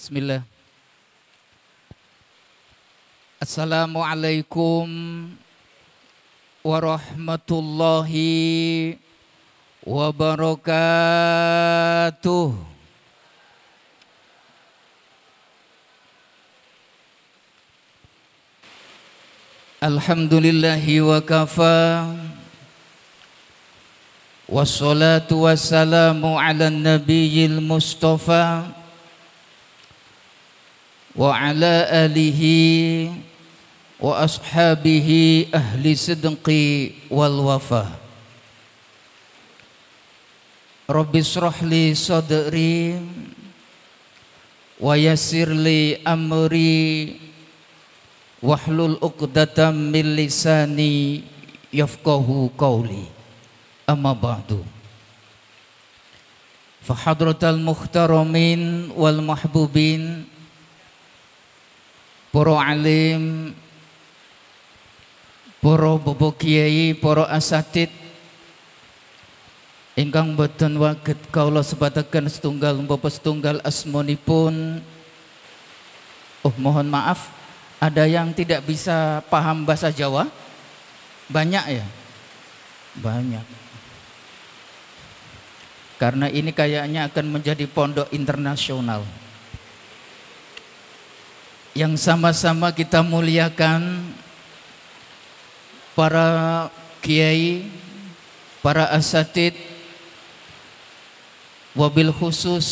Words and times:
بسم 0.00 0.16
الله. 0.16 0.40
السلام 3.44 3.92
عليكم 3.92 4.84
ورحمة 6.64 7.50
الله 7.52 8.12
وبركاته. 9.84 10.88
الحمد 19.84 20.34
لله 20.34 20.84
وكفى 21.00 22.16
والصلاة 24.48 25.28
والسلام 25.28 26.24
على 26.24 26.66
النبي 26.72 27.46
المصطفى 27.52 28.79
وعلى 31.16 31.74
آله 32.06 32.42
وأصحابه 34.00 35.08
أهل 35.54 35.84
صدق 35.98 36.46
والوفاء. 37.10 37.90
رب 40.90 41.16
اشرح 41.16 41.62
لي 41.62 41.94
صدري 41.94 43.00
ويسر 44.80 45.48
لي 45.52 46.02
أمري 46.06 47.16
واحلل 48.42 48.98
عقدة 49.02 49.70
من 49.70 50.16
لساني 50.16 51.22
يفقه 51.72 52.50
قولي. 52.58 53.04
أما 53.90 54.12
بعد. 54.12 54.64
فحضرة 56.82 57.42
المحترمين 57.42 58.90
والمحبوبين 58.96 60.24
para 62.30 62.54
alim 62.62 63.54
para 65.58 65.92
bobo 65.98 66.30
kiai 66.32 66.96
para 66.96 67.26
asatid 67.30 67.90
ingkang 69.98 70.32
boten 70.38 70.78
waget 70.80 71.18
kaula 71.34 71.60
sebataken 71.60 72.30
setunggal 72.30 72.78
bapa 72.86 73.10
setunggal 73.10 73.60
asmonipun 73.66 74.80
oh 76.46 76.54
mohon 76.56 76.88
maaf 76.88 77.40
ada 77.80 78.04
yang 78.04 78.36
tidak 78.36 78.60
bisa 78.68 79.24
paham 79.32 79.64
bahasa 79.64 79.88
Jawa? 79.88 80.28
Banyak 81.32 81.64
ya? 81.80 81.86
Banyak. 83.00 83.46
Karena 85.96 86.28
ini 86.28 86.52
kayaknya 86.52 87.08
akan 87.08 87.40
menjadi 87.40 87.64
pondok 87.64 88.12
internasional. 88.12 89.00
Yang 91.70 92.02
sama-sama 92.02 92.74
kita 92.74 93.00
muliakan 93.00 94.10
para 95.94 96.66
kiai, 96.98 97.70
para 98.58 98.90
asatid, 98.90 99.54
wabil 101.72 102.10
khusus 102.10 102.66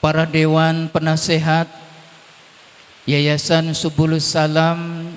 para 0.00 0.24
dewan 0.24 0.88
penasehat, 0.88 1.68
Yayasan 3.04 3.76
Subulus 3.76 4.28
Salam 4.28 5.08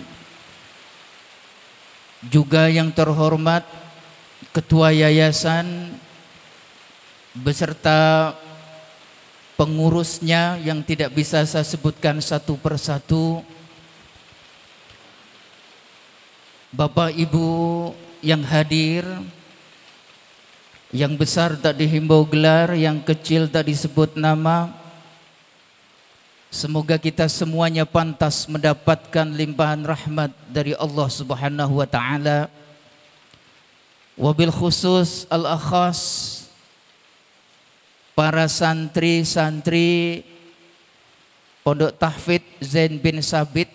juga 2.23 2.71
yang 2.71 2.91
terhormat 2.91 3.63
Ketua 4.55 4.91
Yayasan 4.95 5.95
beserta 7.35 8.31
pengurusnya 9.55 10.59
yang 10.61 10.81
tidak 10.81 11.13
bisa 11.13 11.45
saya 11.45 11.65
sebutkan 11.65 12.17
satu 12.19 12.57
persatu 12.57 13.45
Bapak 16.73 17.13
Ibu 17.13 17.93
yang 18.25 18.41
hadir 18.41 19.05
yang 20.93 21.17
besar 21.17 21.57
tak 21.57 21.81
dihimbau 21.81 22.21
gelar, 22.29 22.77
yang 22.77 23.01
kecil 23.01 23.49
tak 23.49 23.65
disebut 23.65 24.13
nama 24.13 24.83
Semoga 26.53 27.01
kita 27.01 27.25
semuanya 27.33 27.81
pantas 27.81 28.45
mendapatkan 28.45 29.25
limpahan 29.25 29.81
rahmat 29.81 30.29
dari 30.45 30.77
Allah 30.77 31.09
Subhanahu 31.09 31.81
wa 31.81 31.87
taala. 31.89 32.45
Wabil 34.13 34.53
khusus 34.53 35.25
al-akhas 35.33 36.42
para 38.13 38.45
santri-santri 38.49 40.23
Pondok 41.63 41.95
Tahfidz 41.95 42.61
Zain 42.61 42.97
bin 43.01 43.21
Sabit 43.23 43.69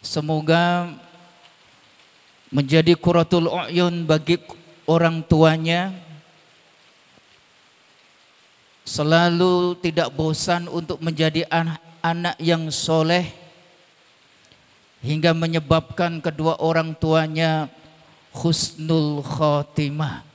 Semoga 0.00 0.96
menjadi 2.48 2.96
kuratul 2.96 3.52
uyun 3.52 4.08
bagi 4.08 4.40
orang 4.88 5.20
tuanya 5.22 5.92
selalu 8.82 9.78
tidak 9.78 10.10
bosan 10.10 10.66
untuk 10.66 10.98
menjadi 10.98 11.46
anak-anak 11.46 12.36
yang 12.42 12.66
soleh 12.74 13.28
hingga 14.98 15.30
menyebabkan 15.36 16.18
kedua 16.18 16.58
orang 16.58 16.96
tuanya 16.98 17.70
husnul 18.34 19.22
khotimah. 19.22 20.29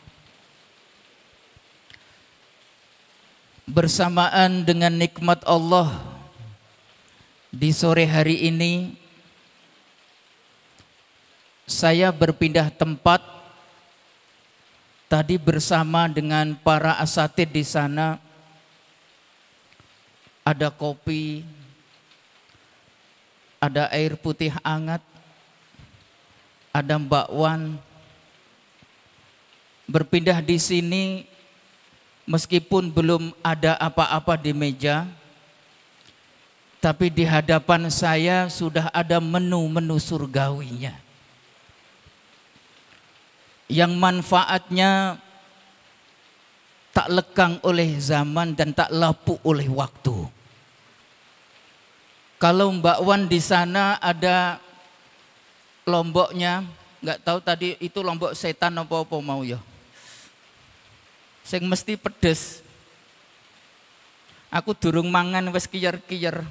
Bersamaan 3.66 4.62
dengan 4.62 4.94
nikmat 4.94 5.42
Allah 5.42 5.90
di 7.50 7.74
sore 7.74 8.06
hari 8.06 8.46
ini 8.46 8.94
saya 11.66 12.14
berpindah 12.14 12.70
tempat 12.70 13.26
tadi 15.10 15.42
bersama 15.42 16.06
dengan 16.06 16.54
para 16.62 17.02
asatid 17.02 17.50
di 17.50 17.66
sana 17.66 18.22
ada 20.46 20.70
kopi, 20.70 21.42
ada 23.58 23.90
air 23.90 24.14
putih 24.14 24.54
hangat, 24.62 25.02
ada 26.70 27.02
bakwan. 27.02 27.82
Berpindah 29.90 30.38
di 30.38 30.62
sini 30.62 31.26
meskipun 32.26 32.90
belum 32.90 33.34
ada 33.46 33.78
apa-apa 33.78 34.38
di 34.38 34.52
meja, 34.52 35.06
tapi 36.82 37.10
di 37.10 37.26
hadapan 37.26 37.90
saya 37.90 38.46
sudah 38.46 38.94
ada 38.94 39.18
menu-menu 39.18 39.98
surgawinya. 39.98 40.94
Yang 43.66 43.92
manfaatnya 43.98 45.18
tak 46.94 47.10
lekang 47.10 47.58
oleh 47.66 47.98
zaman 47.98 48.54
dan 48.54 48.70
tak 48.70 48.94
lapuk 48.94 49.42
oleh 49.42 49.66
waktu. 49.66 50.30
Kalau 52.38 52.70
Mbak 52.70 53.00
Wan 53.02 53.26
di 53.26 53.42
sana 53.42 53.98
ada 53.98 54.62
lomboknya, 55.90 56.62
nggak 57.02 57.26
tahu 57.26 57.40
tadi 57.42 57.74
itu 57.82 58.06
lombok 58.06 58.38
setan 58.38 58.78
apa 58.78 59.02
apa 59.02 59.18
mau 59.18 59.42
ya. 59.42 59.58
Sing 61.46 61.62
mesti 61.70 61.94
pedes. 61.94 62.66
Aku 64.50 64.74
durung 64.74 65.14
mangan 65.14 65.46
wes 65.54 65.70
kiyer-kiyer. 65.70 66.42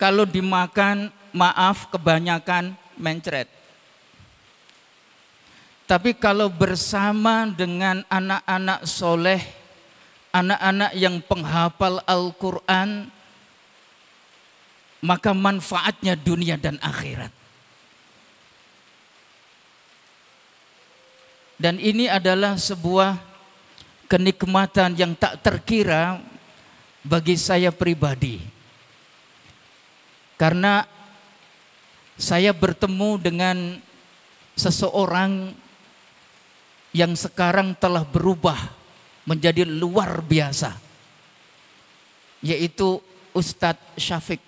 Kalau 0.00 0.24
dimakan, 0.24 1.12
maaf 1.36 1.92
kebanyakan 1.92 2.72
mencret. 2.96 3.52
Tapi 5.84 6.16
kalau 6.16 6.48
bersama 6.48 7.44
dengan 7.44 8.02
anak-anak 8.08 8.88
soleh, 8.88 9.44
anak-anak 10.32 10.92
yang 10.96 11.20
penghafal 11.22 12.00
Al-Quran, 12.08 13.12
maka 15.04 15.30
manfaatnya 15.36 16.16
dunia 16.16 16.56
dan 16.56 16.80
akhirat. 16.80 17.35
Dan 21.56 21.80
ini 21.80 22.04
adalah 22.04 22.60
sebuah 22.60 23.16
kenikmatan 24.06 24.92
yang 24.94 25.16
tak 25.16 25.40
terkira 25.40 26.20
bagi 27.00 27.34
saya 27.40 27.72
pribadi. 27.72 28.38
Karena 30.36 30.84
saya 32.20 32.52
bertemu 32.52 33.10
dengan 33.20 33.56
seseorang 34.56 35.52
yang 36.96 37.12
sekarang 37.12 37.76
telah 37.76 38.04
berubah 38.08 38.56
menjadi 39.28 39.68
luar 39.68 40.24
biasa 40.24 40.72
yaitu 42.40 43.02
Ustadz 43.36 44.00
Syafiq 44.00 44.40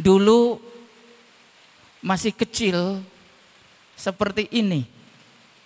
dulu 0.00 0.56
masih 2.00 2.32
kecil 2.32 3.04
seperti 3.98 4.48
ini 4.48 4.93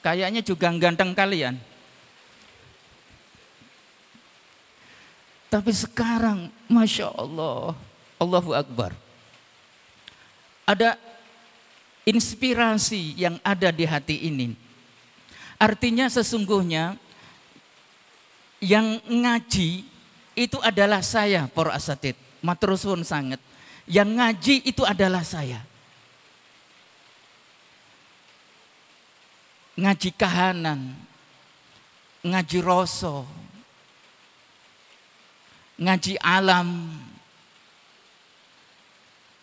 kayaknya 0.04 0.40
juga 0.44 0.70
ganteng 0.76 1.12
kalian. 1.12 1.58
Tapi 5.48 5.72
sekarang, 5.72 6.52
Masya 6.68 7.08
Allah, 7.08 7.72
Allahu 8.20 8.52
Akbar. 8.52 8.92
Ada 10.68 11.00
inspirasi 12.04 13.16
yang 13.16 13.40
ada 13.40 13.72
di 13.72 13.88
hati 13.88 14.28
ini. 14.28 14.52
Artinya 15.56 16.04
sesungguhnya 16.12 17.00
yang 18.60 19.00
ngaji 19.08 19.88
itu 20.36 20.58
adalah 20.60 21.00
saya, 21.00 21.48
para 21.48 21.72
asatid. 21.72 22.14
Matrusun 22.44 23.02
sangat. 23.02 23.40
Yang 23.88 24.08
ngaji 24.20 24.54
itu 24.68 24.82
adalah 24.84 25.24
saya. 25.24 25.64
Ngaji 29.78 30.10
kahanan, 30.18 30.90
ngaji 32.26 32.58
rosok, 32.58 33.30
ngaji 35.78 36.18
alam, 36.18 36.98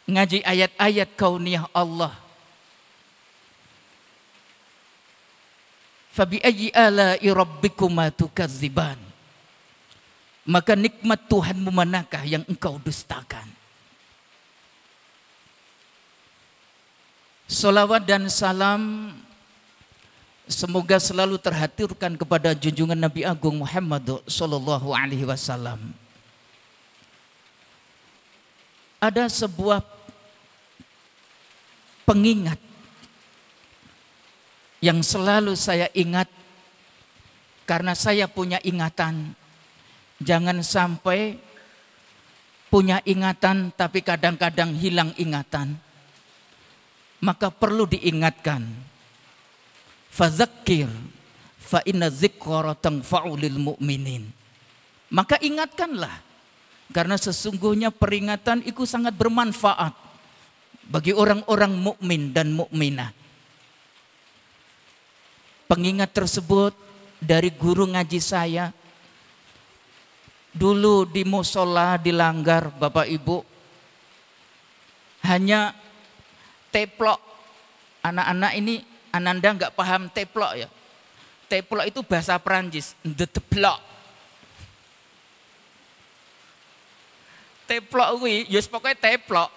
ngaji 0.04 0.44
ayat-ayat 0.44 1.10
kauniyah 1.16 1.72
Allah. 1.72 2.12
Fabi 6.12 6.44
ayyi 6.44 6.68
ala'i 6.76 7.28
rabbikuma 7.32 8.12
tukadziban. 8.12 9.00
Maka 10.46 10.76
nikmat 10.76 11.26
Tuhanmu 11.32 11.72
manakah 11.72 12.22
yang 12.28 12.44
engkau 12.52 12.76
dustakan? 12.80 13.50
Salawat 17.48 18.04
dan 18.06 18.30
salam 18.30 19.12
semoga 20.45 21.01
selalu 21.01 21.42
terhatirkan 21.42 22.13
kepada 22.18 22.53
junjungan 22.53 22.97
Nabi 22.97 23.25
Agung 23.25 23.62
Muhammad 23.62 24.21
sallallahu 24.30 24.94
alaihi 24.94 25.25
wasallam. 25.25 25.94
Ada 29.01 29.30
sebuah 29.30 29.86
pengingat 32.06 32.57
yang 34.81 35.01
selalu 35.01 35.53
saya 35.57 35.89
ingat 35.94 36.30
karena 37.65 37.94
saya 37.98 38.30
punya 38.30 38.62
ingatan. 38.62 39.33
Jangan 40.21 40.63
sampai 40.63 41.36
punya 42.71 43.03
ingatan 43.03 43.74
tapi 43.75 44.01
kadang-kadang 44.01 44.74
hilang 44.74 45.12
ingatan. 45.19 45.75
Maka 47.19 47.50
perlu 47.50 47.89
diingatkan 47.89 48.94
fazakir 50.15 50.88
fa 51.59 51.83
inna 51.83 52.07
dzikra 52.07 52.71
tanfa'u 52.79 53.35
mu'minin. 53.35 54.31
Maka 55.12 55.35
ingatkanlah 55.44 56.23
karena 56.95 57.19
sesungguhnya 57.19 57.91
peringatan 57.91 58.63
itu 58.63 58.88
sangat 58.88 59.12
bermanfaat 59.19 59.91
bagi 60.88 61.12
orang-orang 61.12 61.75
mukmin 61.75 62.31
dan 62.31 62.56
mukminah. 62.56 63.12
Pengingat 65.65 66.13
tersebut 66.15 66.71
dari 67.19 67.51
guru 67.51 67.89
ngaji 67.89 68.21
saya. 68.21 68.71
Dulu 70.56 71.03
di 71.09 71.27
musola 71.27 72.00
di 72.00 72.15
langgar 72.15 72.71
Bapak 72.71 73.12
Ibu. 73.12 73.44
Hanya 75.25 75.73
teplok 76.69 77.17
anak-anak 78.06 78.51
ini 78.56 78.94
Ananda 79.15 79.47
nggak 79.56 79.71
paham 79.71 80.12
teplok 80.12 80.59
ya 80.59 80.67
teplok 81.47 81.88
itu 81.88 82.03
bahasa 82.03 82.35
Perancis 82.35 82.91
teplok 83.03 83.95
teplok 87.65 88.21
kuwi 88.21 88.45
ya 88.47 88.62
pokoknya 88.65 88.97
teplok. 88.97 89.50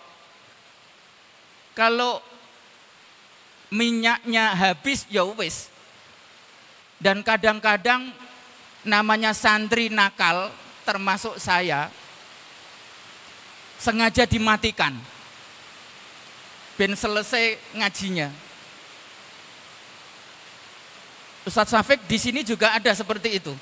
Kalau 1.76 2.18
minyaknya 3.70 4.56
habis 4.56 5.06
ya 5.12 5.22
wis. 5.22 5.70
Dan 6.98 7.22
kadang-kadang 7.22 8.10
namanya 8.82 9.30
santri 9.30 9.86
nakal 9.86 10.50
termasuk 10.82 11.38
saya 11.38 11.86
sengaja 13.78 14.26
dimatikan. 14.26 14.98
Ben 16.74 16.98
selesai 16.98 17.54
ngajinya. 17.78 18.34
Ustadz 21.48 21.72
Safik 21.72 22.04
di 22.04 22.20
sini 22.20 22.44
juga 22.44 22.76
ada 22.76 22.92
seperti 22.92 23.40
itu. 23.40 23.56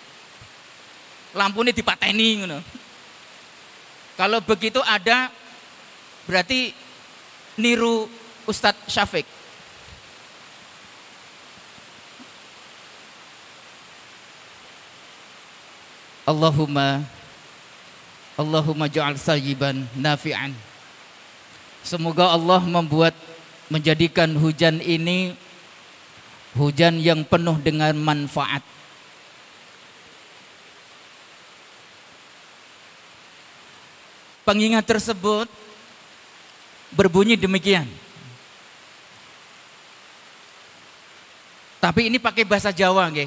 Lampu 1.30 1.62
ini 1.62 1.70
dipateni 1.70 2.42
ngono. 2.42 2.58
Kalau 4.18 4.42
begitu 4.42 4.82
ada 4.82 5.30
berarti 6.26 6.74
niru 7.54 8.10
Ustadz 8.42 8.90
Syafiq. 8.90 9.22
Allahumma 16.26 17.06
Allahumma 18.34 18.90
ja'al 18.90 19.14
sayyiban 19.14 19.86
nafi'an. 19.94 20.50
Semoga 21.86 22.34
Allah 22.34 22.58
membuat 22.66 23.14
menjadikan 23.70 24.34
hujan 24.34 24.82
ini 24.82 25.38
hujan 26.56 26.98
yang 26.98 27.22
penuh 27.22 27.60
dengan 27.60 27.92
manfaat 27.94 28.64
Pengingat 34.46 34.86
tersebut 34.86 35.50
berbunyi 36.94 37.34
demikian. 37.34 37.82
Tapi 41.82 42.06
ini 42.06 42.22
pakai 42.22 42.46
bahasa 42.46 42.70
Jawa, 42.70 43.10
nggih. 43.10 43.26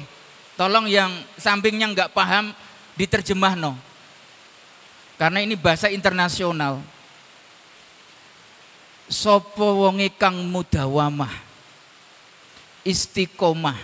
Tolong 0.56 0.88
yang 0.88 1.12
sampingnya 1.36 1.92
nggak 1.92 2.16
paham 2.16 2.56
diterjemah 2.96 3.52
no. 3.52 3.76
Karena 5.20 5.44
ini 5.44 5.60
bahasa 5.60 5.92
internasional. 5.92 6.80
Sopo 9.12 9.84
wonge 9.84 10.08
kang 10.16 10.40
mudawamah 10.48 11.49
istiqomah 12.84 13.78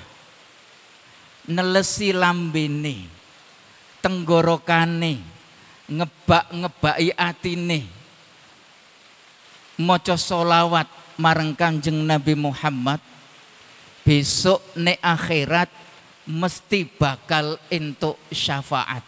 nelesi 1.46 2.10
lambene 2.10 3.06
tenggorokane 4.02 5.18
ngebak-ngebaki 5.90 7.10
atine. 7.14 7.80
Maca 9.76 10.16
solawat 10.16 10.88
marang 11.20 11.52
Kanjeng 11.52 12.00
Nabi 12.00 12.32
Muhammad 12.32 12.96
besok 14.06 14.62
ne 14.78 14.96
akhirat 15.04 15.68
mesti 16.24 16.88
bakal 16.96 17.60
entuk 17.68 18.16
syafaat. 18.32 19.04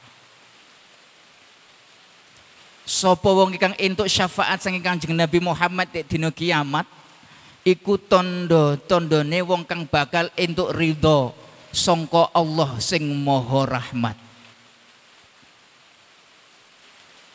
Sopo 2.85 3.33
wong 3.33 3.57
ikang 3.57 3.77
entuk 3.81 4.13
syafaat 4.13 4.61
saking 4.61 4.85
Kanjeng 4.85 5.17
Nabi 5.17 5.41
Muhammad 5.41 5.89
di 5.89 6.05
dina 6.05 6.29
kiamat 6.29 6.98
iku 7.69 8.01
tondo 8.01 8.81
tondone 8.89 9.45
wong 9.45 9.69
kang 9.69 9.85
bakal 9.85 10.33
entuk 10.41 10.73
ridho 10.73 11.37
sangka 11.69 12.33
Allah 12.33 12.81
sing 12.81 13.05
Maha 13.05 13.69
Rahmat 13.69 14.29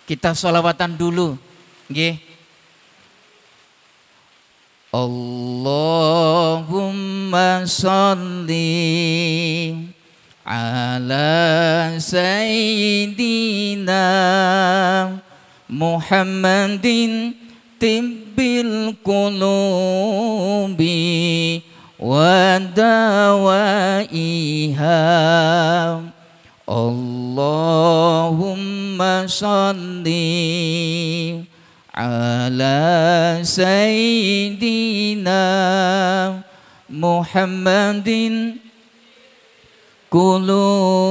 Kita 0.04 0.36
sholawatan 0.36 1.00
dulu. 1.00 1.40
Nggih. 1.88 2.20
Allahumma 4.94 5.66
salli 7.66 8.70
ala 10.46 11.98
sayyidina 11.98 13.18
Muhammadin 15.66 17.34
tibbil 17.84 18.96
qulubi 19.04 20.88
wa 22.00 22.64
dawaiha. 22.72 24.00
Allahumma 26.64 27.68
salli 29.28 30.24
ala 31.92 33.44
sayyidina 33.44 35.36
Muhammadin 36.88 38.64
qulubi 40.08 41.04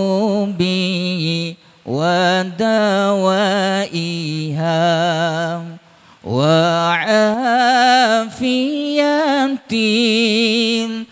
afiyatin 8.22 11.06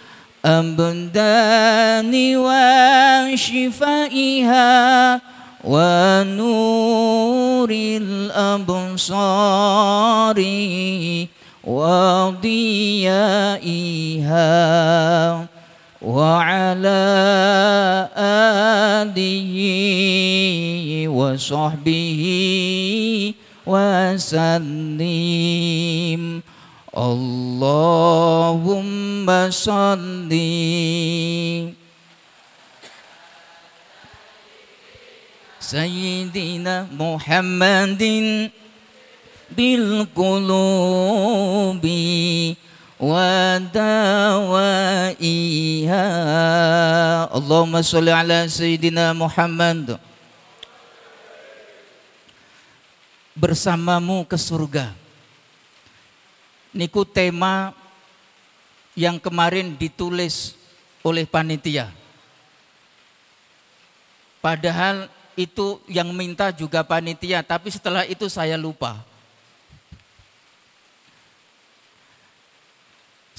أبدان 0.44 2.14
وشفائها 3.36 4.70
ونور 5.64 7.70
الأبصار 8.00 9.14
وضيائها 11.64 12.40
وعلى 16.02 16.88
آله 18.16 19.52
وصحبه 21.08 22.22
وسلم 23.69 25.01
اللهم 26.97 29.27
صل 29.50 30.31
سيدنا 35.59 36.88
محمد 37.00 38.03
بالقلوب 39.57 41.85
ودوائها 43.00 44.45
اللهم 47.38 47.81
صل 47.81 48.09
على 48.09 48.47
سيدنا 48.47 49.13
Muhammad 49.13 49.97
Bersamamu 53.40 54.28
ke 54.28 54.37
surga 54.37 54.92
niku 56.76 57.09
tema 57.09 57.73
yang 58.92 59.16
kemarin 59.16 59.73
ditulis 59.80 60.52
oleh 61.00 61.25
panitia 61.25 61.88
padahal 64.44 65.09
itu 65.32 65.80
yang 65.88 66.12
minta 66.12 66.52
juga 66.52 66.85
panitia 66.85 67.40
tapi 67.40 67.73
setelah 67.73 68.04
itu 68.04 68.28
saya 68.28 68.61
lupa 68.61 69.00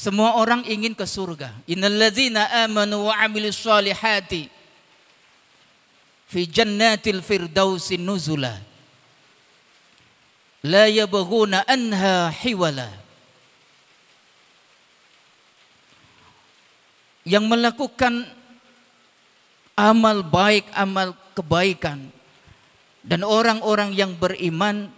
Semua 0.02 0.34
orang 0.34 0.66
ingin 0.66 0.98
ke 0.98 1.06
surga. 1.06 1.54
Innalladzina 1.70 2.66
amanu 2.66 3.06
wa 3.06 3.14
amilus 3.22 3.62
solihati 3.62 4.50
fi 6.26 6.42
jannatil 6.50 7.22
firdausin 7.22 8.02
nuzula. 8.02 8.71
La 10.62 10.86
yabghuna 10.86 11.66
anha 11.66 12.30
hiwala. 12.30 12.90
Yang 17.26 17.46
melakukan 17.50 18.14
amal 19.74 20.22
baik, 20.22 20.70
amal 20.78 21.18
kebaikan 21.34 22.14
dan 23.02 23.26
orang-orang 23.26 23.94
yang 23.98 24.14
beriman 24.14 24.94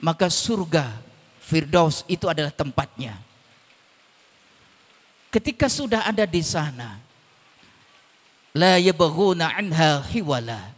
maka 0.00 0.28
surga 0.28 0.92
Firdaus 1.40 2.04
itu 2.04 2.28
adalah 2.28 2.52
tempatnya. 2.52 3.16
Ketika 5.32 5.72
sudah 5.72 6.04
ada 6.04 6.28
di 6.28 6.42
sana, 6.44 7.00
la 8.52 8.76
yabghuna 8.76 9.56
anha 9.56 10.04
hiwala. 10.04 10.76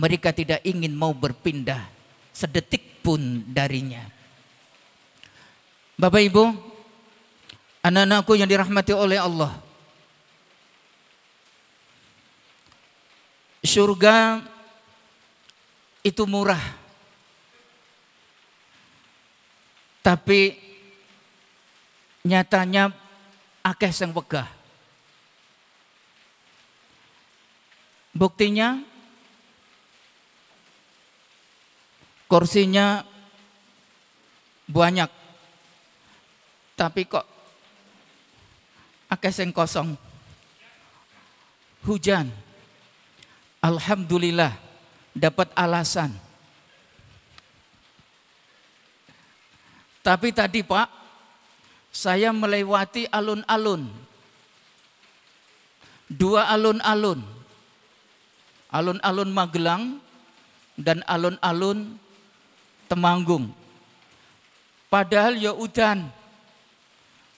Mereka 0.00 0.32
tidak 0.32 0.64
ingin 0.64 0.96
mau 0.96 1.12
berpindah 1.12 1.99
sedetik 2.40 3.04
pun 3.04 3.44
darinya. 3.44 4.00
Bapak 6.00 6.24
Ibu, 6.24 6.44
anak-anakku 7.84 8.32
yang 8.32 8.48
dirahmati 8.48 8.96
oleh 8.96 9.20
Allah. 9.20 9.52
Surga 13.60 14.40
itu 16.00 16.24
murah. 16.24 16.80
Tapi 20.00 20.56
nyatanya 22.24 22.88
akeh 23.60 23.92
sing 23.92 24.16
wegah. 24.16 24.48
Buktinya 28.16 28.80
kursinya 32.30 33.02
banyak. 34.70 35.10
Tapi 36.78 37.02
kok 37.10 37.26
akeh 39.10 39.34
sing 39.34 39.50
kosong. 39.50 39.98
Hujan. 41.82 42.30
Alhamdulillah 43.60 44.54
dapat 45.12 45.50
alasan. 45.58 46.14
Tapi 50.00 50.32
tadi 50.32 50.64
Pak, 50.64 50.88
saya 51.92 52.32
melewati 52.32 53.04
alun-alun. 53.12 53.84
Dua 56.08 56.48
alun-alun. 56.48 57.20
Alun-alun 58.72 59.30
Magelang 59.34 60.00
dan 60.80 61.04
alun-alun 61.04 62.00
Temanggung. 62.90 63.54
Padahal 64.90 65.38
ya 65.38 65.54
udan. 65.54 66.10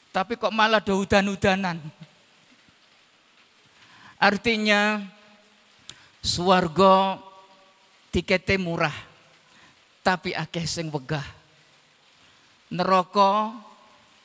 Tapi 0.08 0.40
kok 0.40 0.52
malah 0.52 0.80
ada 0.80 0.96
udan-udanan. 0.96 1.76
Artinya 4.16 5.04
swarga 6.24 7.20
tiketnya 8.08 8.56
murah. 8.56 8.96
Tapi 10.00 10.32
akeh 10.32 10.64
sing 10.64 10.88
wegah. 10.88 11.24
Neraka 12.72 13.52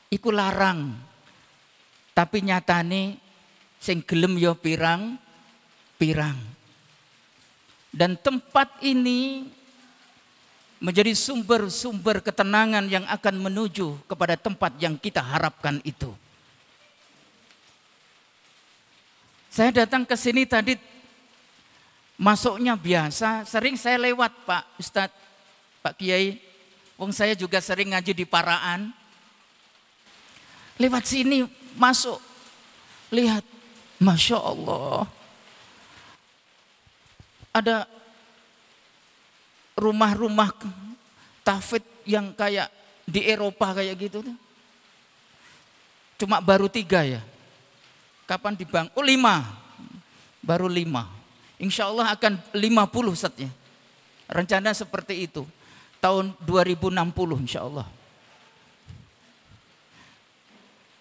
iku 0.08 0.32
larang. 0.32 0.96
Tapi 2.16 2.40
nyatane 2.40 3.20
sing 3.76 4.00
gelem 4.00 4.40
ya 4.40 4.56
pirang 4.56 5.20
pirang. 5.98 6.38
Dan 7.92 8.14
tempat 8.16 8.78
ini 8.86 9.50
menjadi 10.78 11.10
sumber-sumber 11.14 12.22
ketenangan 12.22 12.86
yang 12.86 13.02
akan 13.10 13.34
menuju 13.50 13.98
kepada 14.06 14.38
tempat 14.38 14.78
yang 14.78 14.94
kita 14.94 15.18
harapkan 15.18 15.82
itu. 15.82 16.14
Saya 19.50 19.74
datang 19.74 20.06
ke 20.06 20.14
sini 20.14 20.46
tadi 20.46 20.78
masuknya 22.14 22.78
biasa, 22.78 23.42
sering 23.42 23.74
saya 23.74 23.98
lewat 23.98 24.30
Pak 24.46 24.64
Ustadz, 24.78 25.18
Pak 25.82 25.98
Kiai. 25.98 26.38
Wong 26.98 27.14
saya 27.14 27.34
juga 27.38 27.62
sering 27.62 27.94
ngaji 27.94 28.10
di 28.10 28.26
Paraan. 28.26 28.90
Lewat 30.78 31.06
sini 31.06 31.46
masuk. 31.78 32.18
Lihat. 33.14 33.42
Masya 33.98 34.38
Allah. 34.38 35.10
Ada 37.50 37.90
rumah-rumah 39.78 40.50
tafid 41.46 41.86
yang 42.02 42.34
kayak 42.34 42.66
di 43.06 43.22
Eropa 43.22 43.78
kayak 43.78 43.94
gitu. 43.96 44.26
Cuma 46.18 46.42
baru 46.42 46.66
tiga 46.66 47.06
ya. 47.06 47.22
Kapan 48.26 48.58
dibang? 48.58 48.90
Oh 48.98 49.06
lima. 49.06 49.46
Baru 50.42 50.66
lima. 50.66 51.06
Insya 51.56 51.86
Allah 51.86 52.12
akan 52.12 52.42
lima 52.58 52.84
puluh 52.90 53.14
setnya. 53.14 53.48
Rencana 54.28 54.74
seperti 54.74 55.24
itu. 55.30 55.46
Tahun 55.98 56.30
2060 56.46 57.42
insya 57.42 57.66
Allah. 57.66 57.88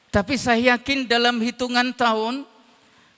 Tapi 0.10 0.34
saya 0.40 0.74
yakin 0.74 1.06
dalam 1.06 1.38
hitungan 1.44 1.94
tahun 1.94 2.42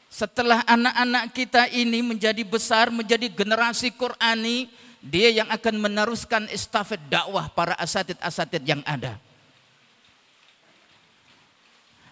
setelah 0.10 0.66
anak-anak 0.66 1.32
kita 1.32 1.70
ini 1.72 2.04
menjadi 2.04 2.42
besar, 2.44 2.89
menjadi 2.89 3.30
generasi 3.32 3.94
Qurani, 3.94 4.68
dia 5.00 5.32
yang 5.32 5.48
akan 5.48 5.79
meneruskan 5.79 6.51
estafet 6.51 7.00
dakwah 7.08 7.48
para 7.51 7.75
asatid-asatid 7.79 8.63
yang 8.68 8.84
ada. 8.84 9.15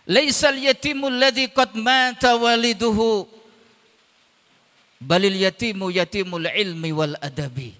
Laisal 0.07 0.55
yatimul 0.55 1.11
ladzi 1.11 1.51
qad 1.51 1.75
mata 1.75 2.31
waliduhu 2.39 3.27
balil 5.03 5.35
yatimu 5.35 5.91
yatimul 5.91 6.47
ilmi 6.47 6.95
wal 6.95 7.19
adabi. 7.19 7.75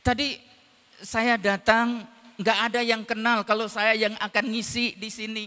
Tadi 0.00 0.40
saya 1.04 1.36
datang 1.36 2.08
nggak 2.40 2.58
ada 2.72 2.80
yang 2.80 3.04
kenal 3.04 3.44
kalau 3.44 3.68
saya 3.68 3.92
yang 3.92 4.16
akan 4.16 4.44
ngisi 4.48 4.96
di 4.96 5.12
sini. 5.12 5.44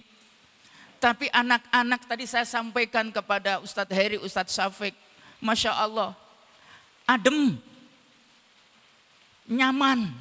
Tapi 1.01 1.27
anak-anak 1.33 2.05
tadi 2.07 2.29
saya 2.29 2.47
sampaikan 2.47 3.09
kepada 3.09 3.59
Ustadz 3.59 3.91
Heri, 3.91 4.21
Ustadz 4.21 4.55
Syafiq. 4.55 4.95
Masya 5.43 5.75
Allah, 5.75 6.15
adem, 7.07 7.57
nyaman. 9.47 10.11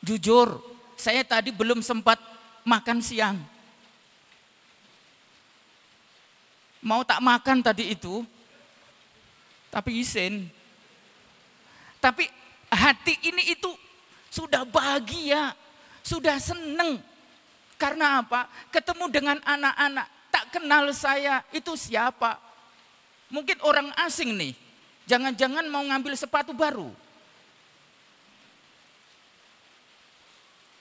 Jujur, 0.00 0.60
saya 0.96 1.20
tadi 1.24 1.52
belum 1.52 1.84
sempat 1.84 2.16
makan 2.64 3.04
siang. 3.04 3.36
Mau 6.80 7.04
tak 7.04 7.20
makan 7.20 7.60
tadi 7.60 7.92
itu, 7.92 8.24
tapi 9.68 10.00
isin. 10.00 10.48
Tapi 12.00 12.24
hati 12.72 13.20
ini 13.28 13.52
itu 13.52 13.68
sudah 14.32 14.64
bahagia, 14.64 15.52
sudah 16.00 16.40
seneng. 16.40 16.96
Karena 17.76 18.24
apa? 18.24 18.48
Ketemu 18.72 19.04
dengan 19.12 19.38
anak-anak, 19.44 20.06
tak 20.32 20.44
kenal 20.56 20.88
saya, 20.96 21.44
itu 21.52 21.76
siapa? 21.76 22.49
Mungkin 23.30 23.62
orang 23.62 23.94
asing 24.02 24.34
nih, 24.34 24.52
jangan-jangan 25.06 25.64
mau 25.70 25.86
ngambil 25.86 26.18
sepatu 26.18 26.50
baru. 26.50 26.90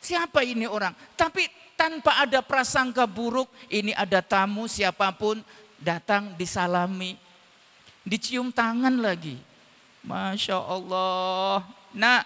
Siapa 0.02 0.42
ini 0.42 0.66
orang? 0.66 0.98
Tapi 1.14 1.46
tanpa 1.78 2.26
ada 2.26 2.42
prasangka 2.42 3.06
buruk, 3.06 3.48
ini 3.70 3.94
ada 3.94 4.20
tamu 4.26 4.66
siapa 4.66 5.14
pun 5.14 5.40
datang 5.78 6.34
disalami, 6.34 7.14
dicium 8.02 8.50
tangan 8.50 8.98
lagi. 8.98 9.38
Masya 10.02 10.58
Allah. 10.58 11.62
Nah, 11.94 12.26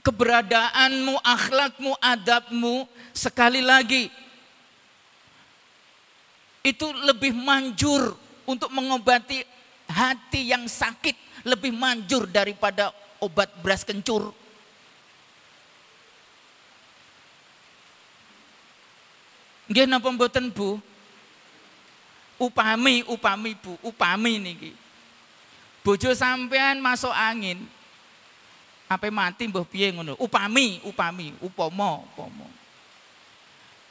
keberadaanmu, 0.00 1.20
akhlakmu, 1.20 1.92
adabmu, 2.00 2.88
sekali 3.12 3.60
lagi, 3.60 4.08
itu 6.64 6.88
lebih 7.04 7.36
manjur 7.36 8.16
untuk 8.48 8.72
mengobati 8.72 9.44
hati 9.84 10.48
yang 10.48 10.64
sakit, 10.64 11.44
lebih 11.44 11.76
manjur 11.76 12.24
daripada 12.24 12.88
obat 13.20 13.52
beras 13.60 13.84
kencur. 13.84 14.32
Nggih 19.68 19.84
napa 19.84 20.08
mboten 20.08 20.48
Bu? 20.48 20.80
Upami, 22.40 23.04
upami 23.12 23.52
Bu, 23.60 23.76
upami 23.84 24.40
niki. 24.40 24.72
Bojo 25.84 26.16
sampean 26.16 26.80
masuk 26.80 27.12
angin. 27.12 27.60
Apa 28.88 29.08
mati 29.12 29.48
mbah 29.48 29.64
piye 29.64 29.92
ngono? 29.92 30.16
Upami, 30.16 30.80
upami, 30.84 31.32
upama, 31.40 32.04
upama. 32.04 32.48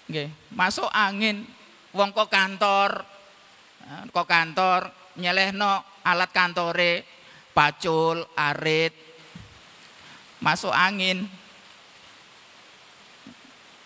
Nggih, 0.10 0.30
masuk 0.54 0.90
angin 0.90 1.46
wong 1.94 2.10
kok 2.12 2.30
kantor. 2.30 2.92
Kok 4.10 4.28
kantor 4.28 4.82
nyelehno 5.20 6.02
alat 6.02 6.32
kantore, 6.34 7.06
pacul, 7.54 8.26
arit. 8.36 8.94
Masuk 10.44 10.74
angin. 10.74 11.24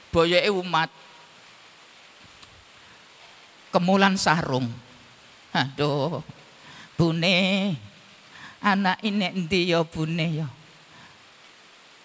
Boyoke 0.10 0.50
umat 0.50 0.90
kemulan 3.70 4.18
sarung. 4.18 4.66
Aduh, 5.54 6.22
bune, 6.98 7.74
anak 8.62 8.98
ini 9.06 9.26
endi 9.30 9.70
ya 9.70 9.86
bune 9.86 10.26
ya. 10.44 10.48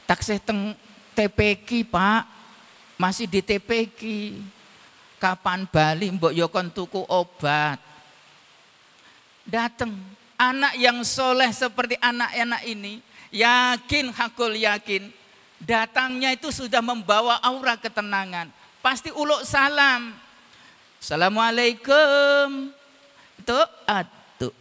Taksih 0.05 0.41
teng 0.41 0.77
TPK 1.17 1.89
pak, 1.89 2.29
masih 3.01 3.29
di 3.29 3.41
TPK. 3.41 4.01
Kapan 5.23 5.71
Bali 5.71 6.11
mbok 6.11 6.35
yo 6.35 6.51
kon 6.51 6.67
tuku 6.75 6.99
obat. 7.07 7.79
Dateng 9.47 9.95
anak 10.35 10.75
yang 10.75 11.07
soleh 11.07 11.47
seperti 11.55 11.95
anak-anak 12.03 12.67
ini, 12.67 12.99
yakin 13.31 14.11
hakul 14.11 14.51
yakin, 14.51 15.15
datangnya 15.63 16.35
itu 16.35 16.51
sudah 16.51 16.83
membawa 16.83 17.39
aura 17.39 17.79
ketenangan. 17.79 18.51
Pasti 18.83 19.15
uluk 19.15 19.47
salam, 19.47 20.11
Assalamualaikum. 21.03 22.71
Itu 23.43 23.59
atu. 23.91 24.55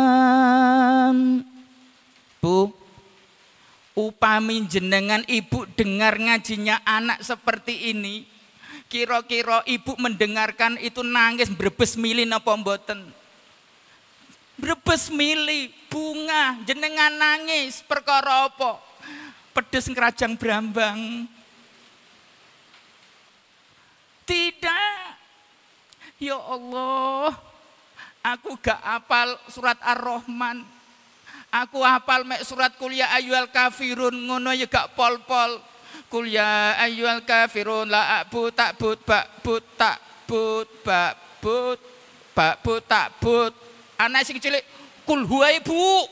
Bu, 2.44 2.76
upami 3.96 4.68
jenengan 4.68 5.24
ibu 5.32 5.64
dengar 5.80 6.20
ngajinya 6.20 6.84
anak 6.84 7.24
seperti 7.24 7.96
ini 7.96 8.28
kira-kira 8.92 9.64
ibu 9.64 9.96
mendengarkan 9.96 10.76
itu 10.84 11.00
nangis 11.08 11.48
berbes 11.48 11.96
mili 11.96 12.28
napa 12.28 12.52
mboten 12.60 13.00
Berbes 14.59 15.09
mili 15.09 15.71
bunga 15.89 16.59
jenengan 16.67 17.15
nangis 17.15 17.81
perkara 17.87 18.51
apa 18.51 18.83
pedes 19.55 19.87
kerajang 19.89 20.35
brambang 20.35 21.25
tidak 24.29 25.17
ya 26.21 26.37
Allah 26.37 27.33
aku 28.21 28.59
gak 28.61 28.83
apal 28.83 29.39
surat 29.49 29.79
ar-Rahman 29.81 30.79
Aku 31.49 31.81
hafal 31.81 32.29
mek 32.29 32.45
surat 32.45 32.77
kuliah 32.77 33.09
ayyuhal 33.17 33.49
kafirun 33.49 34.13
ngono 34.13 34.53
ya 34.53 34.69
gak 34.69 34.93
pol-pol. 34.93 35.57
Kuliah 36.13 36.77
ayyuhal 36.77 37.25
kafirun 37.25 37.89
la 37.89 38.21
abu 38.21 38.53
tak 38.53 38.77
but 38.77 39.01
bak 39.05 39.25
but 39.41 39.65
tak 39.81 39.97
but 40.29 40.69
bak 40.85 41.17
but 41.41 41.81
bak 42.37 42.55
but 42.61 42.81
tak 42.85 43.09
but. 43.21 43.53
Anak 43.99 44.23
sing 44.25 44.39
cilik 44.39 44.63
kul 45.03 45.27
ibu. 45.27 46.07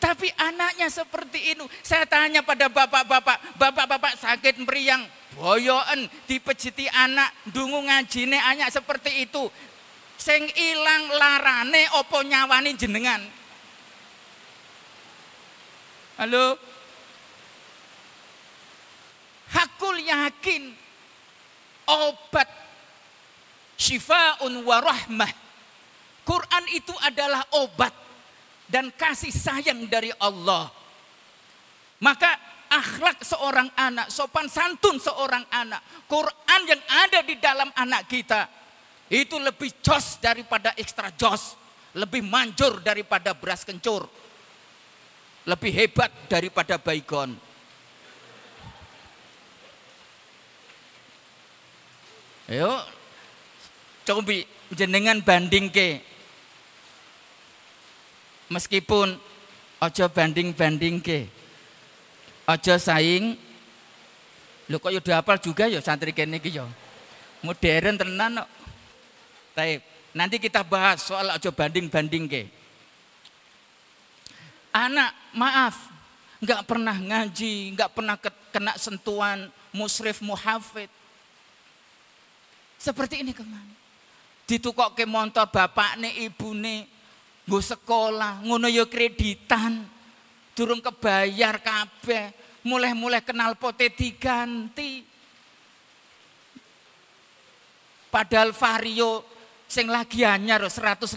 Tapi 0.00 0.32
anaknya 0.32 0.88
seperti 0.88 1.52
itu. 1.52 1.68
Saya 1.84 2.08
tanya 2.08 2.40
pada 2.40 2.72
bapak-bapak, 2.72 3.60
bapak-bapak 3.60 4.16
sakit 4.16 4.64
meriang, 4.64 5.04
boyoen 5.36 6.08
dipejiti 6.24 6.88
anak, 6.88 7.28
dungu 7.44 7.84
ngajine 7.84 8.40
anak 8.40 8.72
seperti 8.72 9.28
itu 9.28 9.44
sing 10.20 10.44
ilang 10.52 11.16
larane 11.16 11.88
opo 11.96 12.20
nyawani 12.20 12.76
jenengan 12.76 13.24
Halo? 16.20 16.52
Hakul 19.56 20.04
yakin 20.04 20.68
obat 21.88 22.44
syifaun 23.80 24.60
wa 24.60 24.76
rahmah. 24.84 25.32
Quran 26.20 26.64
itu 26.76 26.92
adalah 27.00 27.40
obat 27.56 27.96
dan 28.68 28.92
kasih 28.92 29.32
sayang 29.32 29.88
dari 29.88 30.12
Allah. 30.20 30.68
Maka 32.04 32.36
akhlak 32.70 33.24
seorang 33.24 33.72
anak, 33.74 34.12
sopan 34.12 34.46
santun 34.46 35.00
seorang 35.00 35.42
anak, 35.50 35.80
Quran 36.06 36.60
yang 36.68 36.82
ada 36.86 37.24
di 37.24 37.34
dalam 37.40 37.72
anak 37.74 38.06
kita 38.06 38.46
itu 39.10 39.40
lebih 39.42 39.82
jos 39.82 40.22
daripada 40.22 40.70
ekstra 40.78 41.10
jos, 41.18 41.58
lebih 41.98 42.22
manjur 42.22 42.78
daripada 42.78 43.34
beras 43.34 43.66
kencur, 43.66 44.06
lebih 45.50 45.72
hebat 45.74 46.14
daripada 46.30 46.78
baygon. 46.78 47.34
Ayo, 52.46 52.82
coba 54.06 54.36
jenengan 54.74 55.18
banding 55.20 55.68
ke. 55.70 56.00
Meskipun 58.50 59.14
ojo 59.78 60.04
banding-banding 60.10 60.98
ke. 60.98 61.30
Ojo 62.50 62.74
saing. 62.78 63.38
Lho 64.70 64.78
kok 64.78 64.90
udah 64.90 65.22
hafal 65.22 65.38
juga 65.38 65.66
ya 65.66 65.78
santri 65.82 66.10
kene 66.10 66.42
iki 66.42 66.58
ya. 66.58 66.66
Modern 67.42 67.94
tenan 67.98 68.42
kok. 68.42 68.50
Nanti 70.10 70.42
kita 70.42 70.66
bahas 70.66 71.06
soal 71.06 71.30
ojo 71.30 71.50
banding-banding 71.54 72.26
ke. 72.26 72.42
Anak, 74.70 75.10
maaf, 75.34 75.90
nggak 76.38 76.62
pernah 76.62 76.94
ngaji, 76.94 77.74
nggak 77.74 77.90
pernah 77.90 78.14
kena 78.54 78.78
sentuhan 78.78 79.50
musrif 79.74 80.22
muhafid. 80.22 80.86
Seperti 82.78 83.26
ini 83.26 83.34
ke 83.34 83.42
mana? 83.42 83.79
Ditukok 84.50 84.98
ke 84.98 85.06
motor 85.06 85.46
bapak 85.46 85.94
nih 86.02 86.26
ibu 86.26 86.50
nih, 86.50 86.82
gue 87.46 87.62
sekolah, 87.62 88.42
ngono 88.42 88.66
yo 88.66 88.90
kreditan, 88.90 89.86
durung 90.58 90.82
kebayar 90.82 91.62
kabeh, 91.62 92.34
mulai-mulai 92.66 93.22
kenal 93.22 93.54
pote 93.54 93.94
diganti. 93.94 95.06
Padahal 98.10 98.50
Vario 98.50 99.22
sing 99.70 99.86
lagi 99.86 100.26
anyar 100.26 100.66
150 100.66 101.14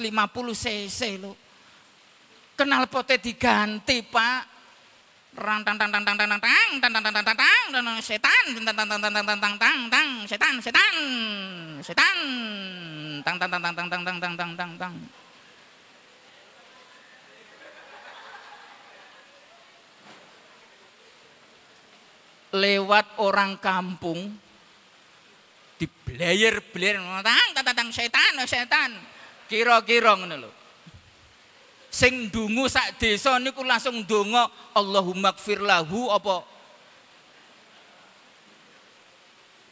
cc 0.54 1.02
lo. 1.18 1.34
Kenal 2.54 2.86
pote 2.86 3.18
diganti, 3.18 4.06
Pak. 4.06 4.53
Rang 5.34 5.66
tang 5.66 5.82
tang 5.82 5.90
tang 5.90 6.06
tang 6.06 6.14
tang 6.14 6.30
tang 6.30 6.42
tang 6.78 6.94
tang 6.94 7.04
tang 7.10 7.26
tang 7.26 7.26
tang 7.26 7.74
tang 7.74 7.98
setan 8.06 8.46
tang 8.54 8.76
tang 8.78 8.86
tang 8.86 9.02
tang 9.02 9.26
tang 9.26 9.40
tang 9.42 9.56
tang 9.58 9.80
tang 9.90 10.10
setan 10.30 10.62
setan 10.62 10.96
setan 11.82 12.18
tang 13.26 13.38
tang 13.42 13.50
tang 13.50 13.62
tang 13.66 13.74
tang 13.74 13.90
tang 13.90 14.20
tang 14.22 14.34
tang 14.38 14.52
tang 14.54 14.72
tang 14.78 14.96
lewat 22.54 23.18
orang 23.18 23.58
kampung 23.58 24.38
di 25.82 25.90
blayer 25.90 26.62
blayer 26.62 27.02
tang 27.26 27.50
tang 27.58 27.74
tang 27.74 27.90
setan 27.90 28.38
setan 28.46 28.94
kira-kira 29.50 30.14
ngono 30.14 30.38
lho 30.38 30.63
sing 31.94 32.34
dungu 32.34 32.66
sak 32.66 32.98
desa 32.98 33.38
niku 33.38 33.62
langsung 33.62 34.02
donga 34.02 34.50
Allahumma 34.74 35.30
gfir 35.38 35.62
lahu 35.62 36.10
apa? 36.10 36.42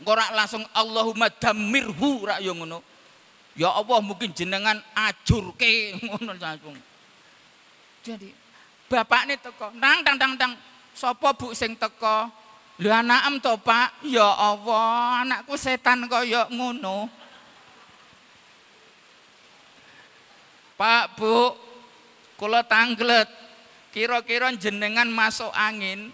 Ora 0.06 0.30
langsung 0.38 0.62
Allahumma 0.70 1.34
damirhu 1.34 2.30
rak 2.30 2.46
yo 2.46 2.54
ngono. 2.54 2.86
Ya 3.58 3.74
Allah 3.74 4.00
mungkin 4.06 4.30
jenengan 4.38 4.78
ajurke 4.94 5.94
ngono 6.06 6.38
langsung. 6.38 6.78
Jadi 8.06 8.30
bapak 8.86 9.26
ini 9.26 9.36
teko 9.42 9.74
tang 9.82 10.06
tang 10.06 10.18
tang 10.22 10.34
tang 10.38 10.54
sapa 10.94 11.34
bu 11.34 11.58
sing 11.58 11.74
teko? 11.74 12.30
Lho 12.82 12.90
anakem 12.90 13.38
to, 13.38 13.54
Pak? 13.62 14.02
Ya 14.10 14.26
Allah, 14.26 15.22
anakku 15.22 15.54
setan 15.54 16.10
kaya 16.10 16.50
ngono. 16.50 17.06
Pak, 20.82 21.14
Bu, 21.14 21.54
kula 22.42 22.66
tanglet. 22.66 23.30
Kira-kira 23.94 24.50
jenengan 24.58 25.06
masuk 25.06 25.54
angin. 25.54 26.10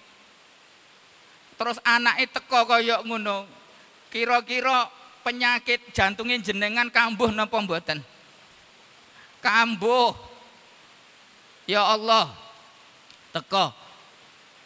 Terus 1.55 1.79
anaknya 1.87 2.27
teko 2.27 2.67
kaya 2.67 2.99
ngono. 3.07 3.47
Kira-kira 4.11 4.91
penyakit 5.23 5.95
jantungnya 5.95 6.43
jenengan 6.43 6.91
kambuh 6.91 7.31
napa 7.31 7.55
mboten? 7.63 8.03
Kambuh. 9.39 10.11
Ya 11.63 11.87
Allah. 11.87 12.27
Teko. 13.31 13.71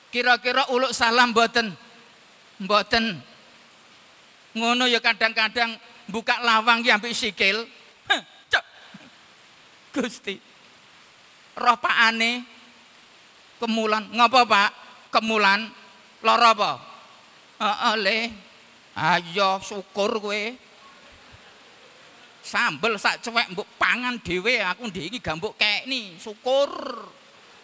Kira-kira 0.10 0.66
uluk 0.74 0.98
salam 0.98 1.30
mboten? 1.30 1.78
Mboten. 2.58 3.22
Ngono 4.58 4.90
ya 4.90 4.98
kadang-kadang 4.98 5.78
buka 6.10 6.42
lawang 6.42 6.82
ya 6.82 6.98
ambek 6.98 7.14
sikil. 7.14 7.70
Gusti. 9.92 10.51
Roh 11.58 11.78
ane 11.84 12.46
kemulan. 13.60 14.08
Ngapa 14.12 14.42
Pak? 14.48 14.72
Kemulan. 15.12 15.68
Lara 16.22 16.54
apa? 16.54 16.72
Le. 18.00 18.20
Ayo 18.96 19.60
syukur 19.64 20.20
kowe. 20.20 20.44
Sambel 22.42 22.98
sak 22.98 23.22
cewek 23.22 23.54
mbok 23.54 23.70
pangan 23.78 24.18
dhewe 24.18 24.66
aku 24.66 24.90
ndek 24.90 25.14
iki 25.14 25.20
gambuk 25.22 25.56
kekni, 25.62 26.18
syukur. 26.18 26.74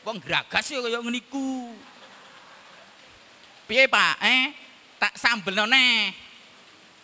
Wong 0.05 0.21
gragas 0.21 0.69
ya 0.69 0.79
kaya 0.79 1.01
ngeniku. 1.01 1.73
Piye 3.67 3.89
Pak? 3.89 4.15
Eh? 4.21 4.67
tak 4.97 5.13
sambel 5.13 5.53
none 5.53 6.09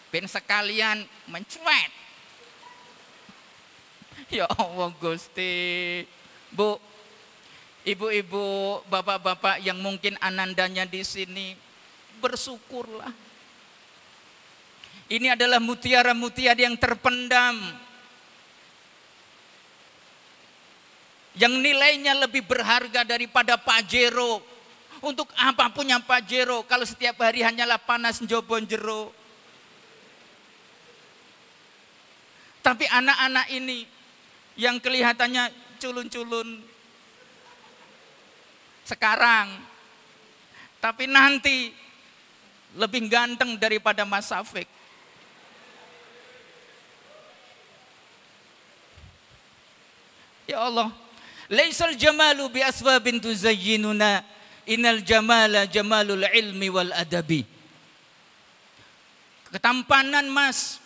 ben 0.10 0.26
sekalian 0.26 1.06
mencuet 1.30 1.91
ya 4.38 4.50
Allah 4.50 4.89
Gusti 4.98 6.02
Bu 6.54 6.78
ibu-ibu 7.84 8.80
bapak-bapak 8.88 9.60
yang 9.66 9.82
mungkin 9.82 10.16
anandanya 10.22 10.88
di 10.88 11.02
sini 11.02 11.58
bersyukurlah. 12.22 13.12
Ini 15.12 15.36
adalah 15.36 15.60
mutiara-mutiara 15.60 16.58
yang 16.63 16.80
terpendam. 16.80 17.60
Yang 21.34 21.54
nilainya 21.60 22.13
lebih 22.13 22.46
berharga 22.46 23.02
daripada 23.02 23.58
Pajero 23.58 24.46
untuk 25.02 25.28
apa 25.34 25.74
punya 25.74 25.98
Pajero 26.00 26.62
kalau 26.70 26.86
setiap 26.86 27.20
hari 27.20 27.42
hanyalah 27.42 27.82
panas 27.82 28.22
njobon 28.22 28.70
jero. 28.70 29.10
Tapi 32.63 32.88
anak-anak 32.88 33.50
ini 33.52 33.84
yang 34.56 34.80
kelihatannya 34.80 35.52
culun-culun. 35.84 36.63
Sekarang. 38.88 39.52
Tapi 40.80 41.08
nanti 41.12 41.76
lebih 42.80 43.12
ganteng 43.12 43.60
daripada 43.60 44.08
Mas 44.08 44.32
Safik. 44.32 44.67
Ya 50.43 50.60
Allah, 50.60 50.91
laisal 51.48 51.96
jamalu 51.96 52.60
bi 52.60 52.62
asbabin 52.63 53.19
tuzayyinuna. 53.19 54.24
Inal 54.63 55.04
jamala 55.04 55.67
jamalul 55.67 56.24
ilmi 56.24 56.72
wal 56.72 56.91
adabi. 56.96 57.43
Ketampanan 59.52 60.32
mas, 60.32 60.80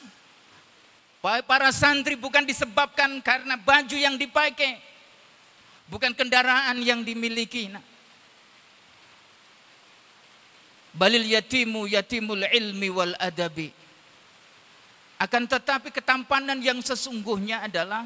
para 1.43 1.69
santri 1.75 2.15
bukan 2.15 2.47
disebabkan 2.47 3.19
karena 3.19 3.59
baju 3.59 3.97
yang 3.97 4.15
dipakai, 4.15 4.79
bukan 5.91 6.15
kendaraan 6.15 6.79
yang 6.79 7.03
dimiliki. 7.03 7.67
Nah. 7.67 7.83
Balil 10.95 11.27
yatimu 11.27 11.85
yatimul 11.85 12.47
ilmi 12.47 12.89
wal 12.89 13.13
adabi. 13.19 13.69
Akan 15.17 15.49
tetapi 15.49 15.89
ketampanan 15.89 16.61
yang 16.61 16.77
sesungguhnya 16.81 17.65
adalah 17.65 18.05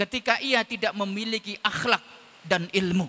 ketika 0.00 0.40
ia 0.40 0.64
tidak 0.64 0.96
memiliki 0.96 1.60
akhlak 1.60 2.00
dan 2.44 2.64
ilmu. 2.72 3.08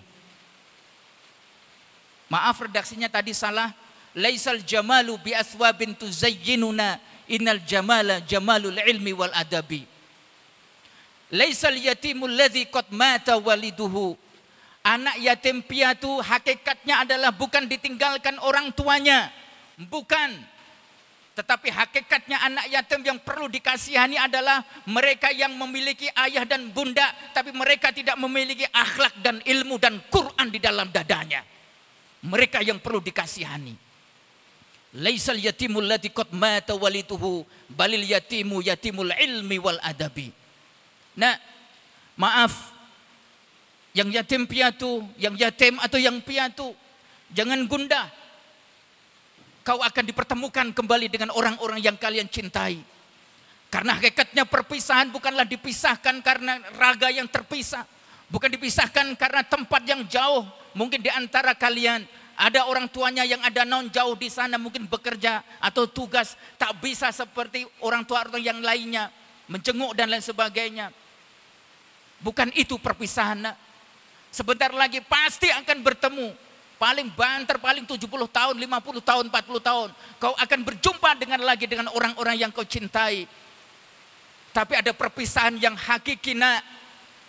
Maaf 2.31 2.59
redaksinya 2.63 3.11
tadi 3.11 3.35
salah. 3.35 3.71
Laisal 4.11 4.59
jamalu 4.67 5.15
bi 5.23 5.31
aswabin 5.31 5.95
tuzayyinuna 5.95 6.99
innal 7.31 7.63
jamala 7.63 8.19
jamalul 8.27 8.75
ilmi 8.75 9.15
wal 9.15 9.31
adabi. 9.31 9.87
Laisal 11.31 11.79
yatimul 11.79 12.35
ladzi 12.35 12.67
qad 12.67 12.91
mata 12.91 13.39
waliduhu 13.39 14.19
Anak 14.81 15.21
yatim 15.21 15.61
piatu 15.61 16.25
hakikatnya 16.25 17.05
adalah 17.05 17.29
bukan 17.29 17.69
ditinggalkan 17.69 18.41
orang 18.41 18.73
tuanya. 18.73 19.29
Bukan. 19.77 20.41
Tetapi 21.37 21.69
hakikatnya 21.69 22.41
anak 22.41 22.65
yatim 22.65 23.05
yang 23.05 23.21
perlu 23.21 23.45
dikasihani 23.45 24.17
adalah 24.17 24.65
mereka 24.89 25.29
yang 25.29 25.53
memiliki 25.53 26.09
ayah 26.17 26.49
dan 26.49 26.73
bunda. 26.73 27.13
Tapi 27.29 27.53
mereka 27.53 27.93
tidak 27.93 28.17
memiliki 28.17 28.65
akhlak 28.73 29.21
dan 29.21 29.37
ilmu 29.45 29.77
dan 29.77 30.01
Quran 30.09 30.49
di 30.49 30.57
dalam 30.57 30.89
dadanya. 30.89 31.45
Mereka 32.25 32.65
yang 32.65 32.81
perlu 32.81 33.05
dikasihani. 33.05 33.90
Laisal 34.91 35.39
yatimul 35.39 35.87
ladzi 35.87 36.11
qad 36.11 36.35
mata 36.35 36.75
walituhu 36.75 37.47
balil 37.71 38.03
yatimu 38.03 38.59
yatimul 38.59 39.15
ilmi 39.15 39.55
wal 39.55 39.79
adabi. 39.79 40.35
Nah, 41.15 41.39
maaf 42.19 42.75
yang 43.95 44.11
yatim 44.11 44.43
piatu, 44.43 45.03
yang 45.15 45.35
yatim 45.39 45.79
atau 45.79 45.95
yang 45.95 46.19
piatu, 46.19 46.75
jangan 47.31 47.63
gundah. 47.67 48.07
Kau 49.61 49.79
akan 49.79 50.03
dipertemukan 50.03 50.73
kembali 50.73 51.07
dengan 51.07 51.29
orang-orang 51.31 51.79
yang 51.79 51.95
kalian 51.95 52.27
cintai. 52.27 52.81
Karena 53.71 53.95
hakikatnya 53.95 54.43
perpisahan 54.43 55.07
bukanlah 55.13 55.47
dipisahkan 55.47 56.19
karena 56.19 56.59
raga 56.75 57.07
yang 57.07 57.29
terpisah. 57.31 57.87
Bukan 58.27 58.51
dipisahkan 58.51 59.15
karena 59.15 59.43
tempat 59.47 59.87
yang 59.87 60.03
jauh. 60.11 60.43
Mungkin 60.75 60.99
di 60.99 61.07
antara 61.07 61.55
kalian 61.55 62.03
ada 62.41 62.65
orang 62.65 62.89
tuanya 62.89 63.21
yang 63.21 63.37
ada 63.45 63.61
non 63.61 63.85
jauh 63.93 64.17
di 64.17 64.25
sana 64.25 64.57
mungkin 64.57 64.89
bekerja 64.89 65.45
atau 65.61 65.85
tugas. 65.85 66.33
Tak 66.57 66.81
bisa 66.81 67.13
seperti 67.13 67.69
orang 67.85 68.01
tua 68.01 68.25
orang 68.25 68.41
yang 68.41 68.57
lainnya. 68.65 69.13
Menjenguk 69.45 69.93
dan 69.93 70.09
lain 70.09 70.25
sebagainya. 70.25 70.89
Bukan 72.17 72.49
itu 72.57 72.81
perpisahan. 72.81 73.53
Sebentar 74.33 74.73
lagi 74.73 75.05
pasti 75.05 75.53
akan 75.53 75.85
bertemu. 75.85 76.33
Paling 76.81 77.13
banter, 77.13 77.61
paling 77.61 77.85
70 77.85 78.09
tahun, 78.09 78.55
50 78.57 79.05
tahun, 79.05 79.23
40 79.29 79.61
tahun. 79.61 79.89
Kau 80.17 80.33
akan 80.33 80.59
berjumpa 80.65 81.13
dengan 81.21 81.45
lagi 81.45 81.69
dengan 81.69 81.93
orang-orang 81.93 82.41
yang 82.41 82.49
kau 82.49 82.65
cintai. 82.65 83.29
Tapi 84.49 84.73
ada 84.81 84.89
perpisahan 84.97 85.61
yang 85.61 85.77
hakiki 85.77 86.33
nak. 86.33 86.65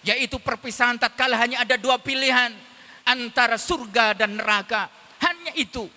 Yaitu 0.09 0.41
perpisahan 0.41 0.97
tak 0.97 1.21
kalah 1.21 1.37
hanya 1.37 1.69
ada 1.69 1.77
dua 1.77 2.01
pilihan. 2.01 2.57
Antara 3.05 3.61
surga 3.61 4.17
dan 4.17 4.41
neraka. 4.41 5.02
Hanya 5.33 5.57
itu. 5.57 5.89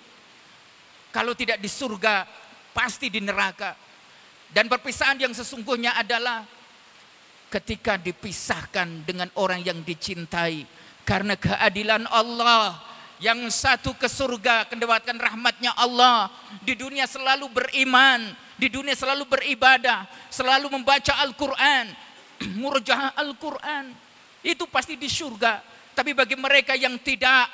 Kalau 1.11 1.35
tidak 1.35 1.59
di 1.59 1.67
surga, 1.67 2.23
pasti 2.71 3.11
di 3.11 3.19
neraka. 3.19 3.75
Dan 4.47 4.71
perpisahan 4.71 5.19
yang 5.19 5.35
sesungguhnya 5.35 5.99
adalah 5.99 6.47
ketika 7.51 7.99
dipisahkan 7.99 9.03
dengan 9.03 9.27
orang 9.35 9.59
yang 9.59 9.83
dicintai 9.83 10.63
karena 11.03 11.35
keadilan 11.35 12.07
Allah 12.07 12.79
yang 13.19 13.47
satu 13.47 13.95
ke 13.95 14.07
surga 14.11 14.67
mendapatkan 14.67 15.15
rahmatnya 15.15 15.71
Allah 15.75 16.27
di 16.67 16.75
dunia 16.75 17.07
selalu 17.07 17.47
beriman 17.47 18.33
di 18.59 18.67
dunia 18.67 18.91
selalu 18.91 19.23
beribadah 19.29 20.03
selalu 20.27 20.67
membaca 20.67 21.15
Al-Quran 21.23 21.95
murjah 22.59 23.15
Al-Quran 23.15 23.95
itu 24.43 24.67
pasti 24.67 24.99
di 24.99 25.07
surga 25.07 25.63
tapi 25.95 26.11
bagi 26.11 26.35
mereka 26.35 26.75
yang 26.75 26.99
tidak 26.99 27.47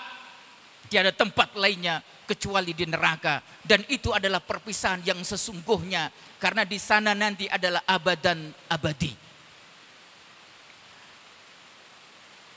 tiada 0.92 1.16
tempat 1.16 1.56
lainnya 1.56 2.04
kecuali 2.28 2.76
di 2.76 2.84
neraka. 2.84 3.40
Dan 3.64 3.88
itu 3.88 4.12
adalah 4.12 4.44
perpisahan 4.44 5.00
yang 5.08 5.24
sesungguhnya 5.24 6.12
karena 6.36 6.68
di 6.68 6.76
sana 6.76 7.16
nanti 7.16 7.48
adalah 7.48 7.80
abadan 7.88 8.52
abadi. 8.68 9.16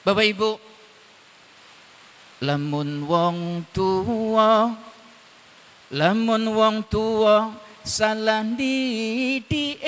Bapak 0.02 0.26
Ibu 0.26 0.50
lamun 2.44 3.08
wong 3.08 3.64
tua 3.72 4.68
lamun 5.94 6.44
wong 6.52 6.84
tua 6.92 7.56
salah 7.80 8.44
didieng 8.44 9.80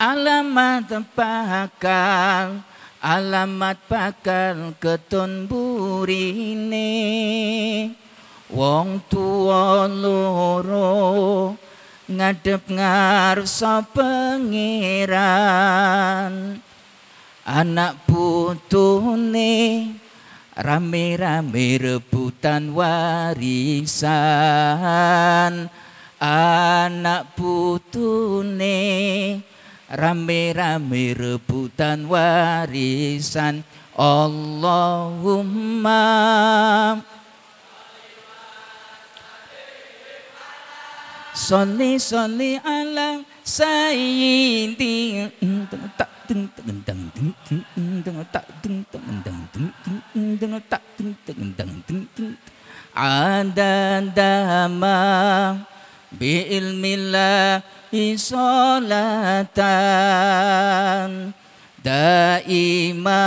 alamat 0.00 1.04
pakal 1.12 2.64
alamat 3.02 3.82
pakal 3.90 4.78
ketun 4.78 5.50
burine. 5.50 6.86
Wong 8.54 9.02
tua 9.10 9.90
loro 9.90 11.56
ngadep 12.06 12.68
ngarsa 12.70 13.82
pangeran 13.90 15.16
anak 17.42 17.96
putune 18.06 19.88
Rame-rame 20.52 21.80
rebutan 21.80 22.76
warisan. 22.76 24.12
Anak 26.20 27.32
putune 27.32 28.76
Rame-rame 29.92 31.12
rebutan 31.12 32.08
warisan. 32.08 33.60
Allahumma. 33.92 34.96
Soli 41.36 42.00
soli 42.00 42.56
ala 42.56 43.20
sayyidi. 43.44 45.28
Tak 46.00 46.08
ada 52.92 54.00
dama 54.08 54.96
bi 56.16 56.48
ilmillah 56.48 57.60
isolatan 57.92 59.52
daimatan 61.84 63.20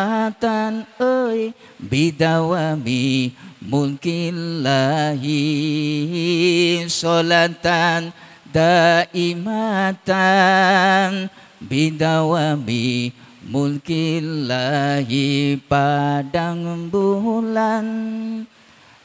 oi 0.97 1.53
bidawami 1.77 3.29
mulkillahi 3.61 5.37
solatan 6.89 8.09
daimatan 8.49 9.99
bidawami 11.61 13.13
mulkillahi 13.45 15.25
padang 15.69 16.89
bulan 16.89 17.85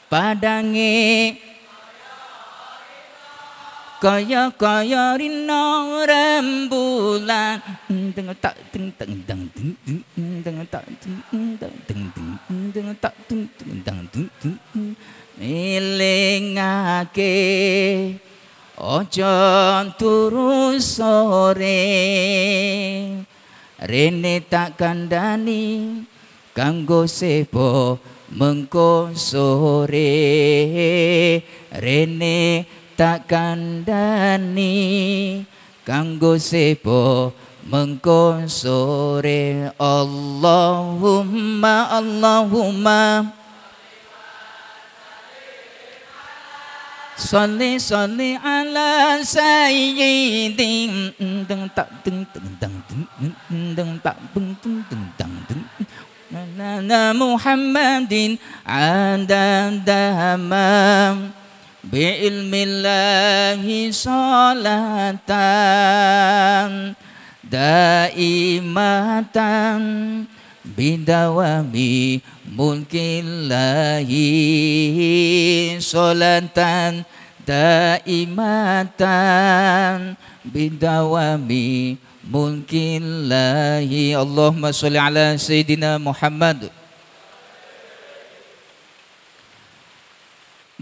padangi 0.09 1.37
kaya 4.01 4.49
kaya 4.57 5.13
rino 5.13 6.01
rembulan 6.01 7.61
dengan 7.85 8.33
tak 8.41 8.57
teng 8.73 8.89
teng 8.97 9.21
dang 9.29 9.45
deng 9.53 9.77
dengan 10.41 10.65
tak 10.65 10.89
teng 10.97 11.21
dang 11.61 11.75
deng 11.85 12.09
deng 12.73 12.89
tak 12.97 13.13
teng 13.29 13.45
teng 13.53 13.77
dang 13.85 14.01
deng 14.09 14.25
elingake 15.37 17.37
Ojo 18.81 19.37
turu 19.93 20.81
sore 20.81 21.85
Rene 23.77 24.35
tak 24.49 24.81
kandani 24.81 26.01
Kanggo 26.57 27.05
sebo 27.05 28.01
mengko 28.33 29.13
sore 29.13 30.09
Rene 31.77 32.65
tak 33.01 33.25
kandani 33.25 34.77
Kanggo 35.81 36.37
sebo 36.37 37.33
mengko 37.65 38.45
sore 38.45 39.73
Allahumma 39.81 40.77
Allahumma. 41.97 43.33
Salli 47.17 47.81
salli 47.81 48.37
ala 48.37 49.17
sayyidin. 49.25 51.17
Deng 51.49 51.65
tak 51.73 51.89
deng 52.05 52.21
deng 52.29 52.45
deng 52.61 52.77
deng 52.85 53.09
deng 53.73 53.97
tak 54.05 54.21
deng 54.37 54.53
deng 54.61 54.85
deng 54.85 55.09
deng 55.17 55.33
deng. 55.49 55.65
Nana 56.29 57.11
Muhammadin 57.17 58.37
adam 61.81 61.89
damam 61.89 61.89
bi'ilmillahi 61.89 63.89
salatan 63.93 65.21
daimatan 67.49 69.81
bidawami 70.61 72.21
mulkillahi 72.53 74.29
solatan 75.81 77.01
daimatan 77.41 78.93
bidawami 80.45 81.97
mulkillahi. 82.29 84.13
Allahumma 84.15 84.71
salli 84.71 84.99
ala 85.01 85.33
Sayyidina 85.35 85.97
Muhammad 85.97 86.80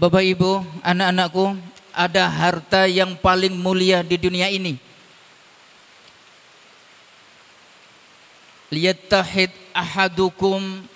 Bapak 0.00 0.24
Ibu, 0.24 0.64
anak-anakku, 0.80 1.60
ada 1.92 2.24
harta 2.24 2.88
yang 2.88 3.20
paling 3.20 3.52
mulia 3.52 4.00
di 4.00 4.16
dunia 4.16 4.48
ini. 4.48 4.80
Liyattahid 8.72 9.52
ahadukum 9.76 10.88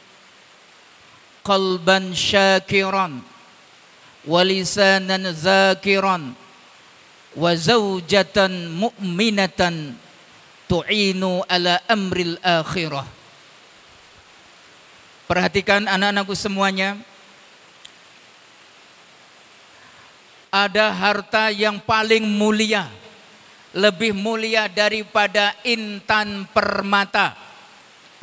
qalban 1.44 2.16
syakiran 2.16 3.20
wa 4.24 4.40
lisanan 4.40 5.36
zakiran 5.36 6.32
wa 7.36 7.52
zawjatan 7.52 8.72
mu'minatan 8.72 10.00
tu'inu 10.64 11.44
ala 11.44 11.76
amril 11.92 12.40
akhirah. 12.40 13.04
Perhatikan 15.28 15.92
anak-anakku 15.92 16.32
semuanya. 16.32 16.96
Ada 20.54 20.94
harta 20.94 21.50
yang 21.50 21.82
paling 21.82 22.22
mulia, 22.22 22.86
lebih 23.74 24.14
mulia 24.14 24.70
daripada 24.70 25.50
intan 25.66 26.46
permata, 26.54 27.34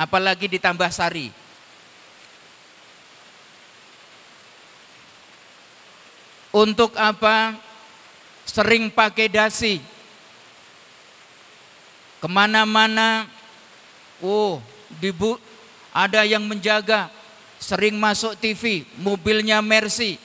apalagi 0.00 0.48
ditambah 0.48 0.88
sari. 0.88 1.28
Untuk 6.56 6.96
apa? 6.96 7.52
Sering 8.48 8.88
pakai 8.88 9.28
dasi. 9.28 9.76
Ke 12.16 12.28
mana-mana, 12.32 13.28
oh, 14.24 14.56
dibu 14.96 15.36
ada 15.92 16.24
yang 16.24 16.48
menjaga, 16.48 17.12
sering 17.60 18.00
masuk 18.00 18.32
TV, 18.40 18.88
mobilnya 18.96 19.60
Mercy, 19.60 20.16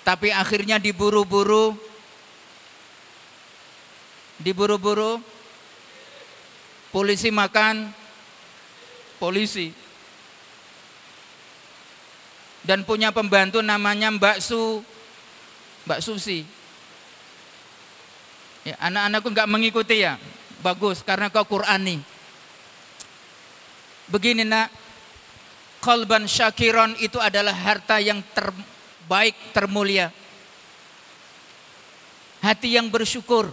tapi 0.00 0.32
akhirnya 0.32 0.80
diburu-buru, 0.80 1.76
diburu-buru, 4.40 5.20
polisi 6.90 7.28
makan, 7.28 7.92
polisi. 9.20 9.72
Dan 12.60 12.84
punya 12.84 13.08
pembantu 13.08 13.64
namanya 13.64 14.12
Mbak 14.12 14.38
Su, 14.44 14.84
Mbak 15.88 16.00
Susi. 16.04 16.44
Ya, 18.60 18.76
anak-anakku 18.76 19.32
nggak 19.32 19.48
mengikuti 19.48 20.04
ya, 20.04 20.20
bagus 20.60 21.00
karena 21.00 21.32
kau 21.32 21.48
Qurani. 21.48 21.96
Begini 24.12 24.44
nak, 24.44 24.68
Kolban 25.80 26.28
syakiron 26.28 26.92
itu 27.00 27.16
adalah 27.16 27.56
harta 27.56 27.96
yang 27.96 28.20
terbaik, 29.10 29.34
termulia. 29.50 30.14
Hati 32.38 32.78
yang 32.78 32.86
bersyukur. 32.86 33.50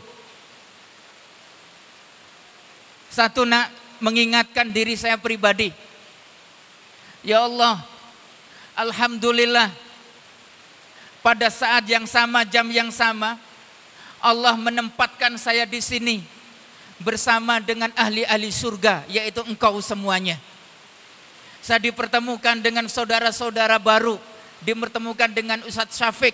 Satu 3.09 3.41
nak 3.41 3.73
mengingatkan 3.97 4.69
diri 4.69 4.93
saya 4.93 5.17
pribadi. 5.17 5.73
Ya 7.25 7.41
Allah, 7.41 7.81
Alhamdulillah 8.77 9.73
pada 11.25 11.49
saat 11.49 11.89
yang 11.89 12.05
sama, 12.05 12.45
jam 12.45 12.69
yang 12.69 12.93
sama, 12.93 13.41
Allah 14.21 14.53
menempatkan 14.53 15.41
saya 15.41 15.65
di 15.65 15.81
sini 15.81 16.21
bersama 17.01 17.57
dengan 17.57 17.89
ahli-ahli 17.97 18.53
surga, 18.53 19.09
yaitu 19.09 19.41
engkau 19.49 19.81
semuanya. 19.81 20.37
Saya 21.65 21.81
dipertemukan 21.81 22.61
dengan 22.61 22.85
saudara-saudara 22.85 23.81
baru, 23.81 24.21
dipertemukan 24.61 25.29
dengan 25.33 25.61
Ustadz 25.65 25.97
Syafiq 25.97 26.33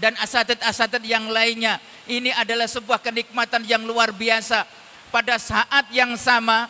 dan 0.00 0.16
asatid-asatid 0.20 1.02
yang 1.06 1.28
lainnya. 1.30 1.80
Ini 2.06 2.32
adalah 2.36 2.68
sebuah 2.68 3.00
kenikmatan 3.02 3.64
yang 3.66 3.82
luar 3.84 4.12
biasa. 4.12 4.66
Pada 5.10 5.38
saat 5.40 5.86
yang 5.94 6.18
sama, 6.18 6.68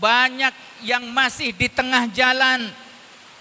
banyak 0.00 0.54
yang 0.86 1.04
masih 1.12 1.52
di 1.52 1.68
tengah 1.68 2.08
jalan 2.14 2.70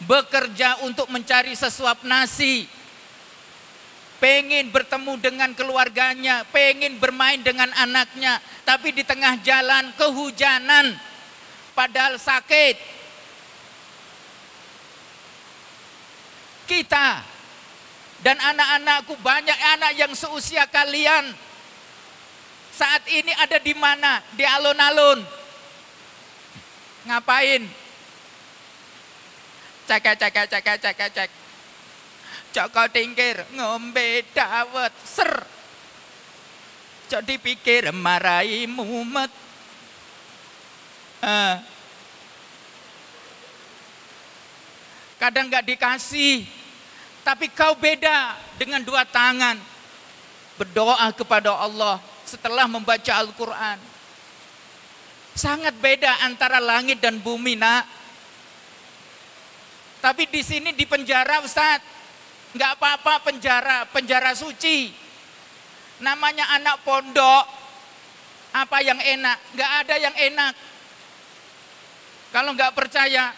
bekerja 0.04 0.84
untuk 0.84 1.08
mencari 1.08 1.56
sesuap 1.56 2.04
nasi, 2.04 2.68
pengen 4.20 4.68
bertemu 4.68 5.16
dengan 5.20 5.52
keluarganya, 5.56 6.44
pengen 6.52 7.00
bermain 7.00 7.40
dengan 7.40 7.72
anaknya, 7.80 8.44
tapi 8.68 8.92
di 8.92 9.08
tengah 9.08 9.40
jalan 9.40 9.96
kehujanan, 9.96 10.96
padahal 11.72 12.20
sakit. 12.20 12.99
Kita 16.70 17.26
dan 18.22 18.38
anak-anakku 18.38 19.18
banyak 19.26 19.58
anak 19.74 19.98
yang 19.98 20.14
seusia 20.14 20.70
kalian 20.70 21.34
saat 22.70 23.02
ini 23.10 23.34
ada 23.36 23.58
di 23.58 23.74
mana? 23.74 24.22
Di 24.38 24.46
alun-alun. 24.46 25.20
Ngapain? 27.10 27.66
Cek 29.90 30.06
cek 30.14 30.32
cek 30.46 30.64
cek 30.78 31.10
cek. 31.10 31.30
Joko 32.54 32.86
tingkir 32.94 33.42
ngombe 33.58 34.22
dawet 34.38 34.94
ser. 35.02 35.34
Cok 37.10 37.26
dipikir 37.26 37.90
marahi 37.90 38.70
mumet 38.70 39.34
Uh. 41.20 41.60
Kadang 45.20 45.52
nggak 45.52 45.68
dikasih, 45.68 46.48
tapi 47.30 47.46
kau 47.54 47.78
beda 47.78 48.34
dengan 48.58 48.82
dua 48.82 49.06
tangan. 49.06 49.54
Berdoa 50.58 51.14
kepada 51.14 51.54
Allah 51.54 52.02
setelah 52.26 52.66
membaca 52.66 53.14
Al-Quran. 53.22 53.78
Sangat 55.38 55.78
beda 55.78 56.26
antara 56.26 56.58
langit 56.58 56.98
dan 56.98 57.22
bumi 57.22 57.54
nak. 57.54 57.86
Tapi 60.02 60.26
di 60.26 60.42
sini 60.42 60.74
di 60.74 60.90
penjara 60.90 61.46
Ustaz. 61.46 61.86
Nggak 62.58 62.82
apa-apa 62.82 63.22
penjara, 63.22 63.86
penjara 63.94 64.34
suci. 64.34 64.90
Namanya 66.02 66.50
anak 66.58 66.82
pondok. 66.82 67.46
Apa 68.58 68.82
yang 68.82 68.98
enak? 68.98 69.38
Nggak 69.54 69.72
ada 69.86 69.96
yang 70.02 70.16
enak. 70.18 70.54
Kalau 72.34 72.58
nggak 72.58 72.74
percaya, 72.74 73.38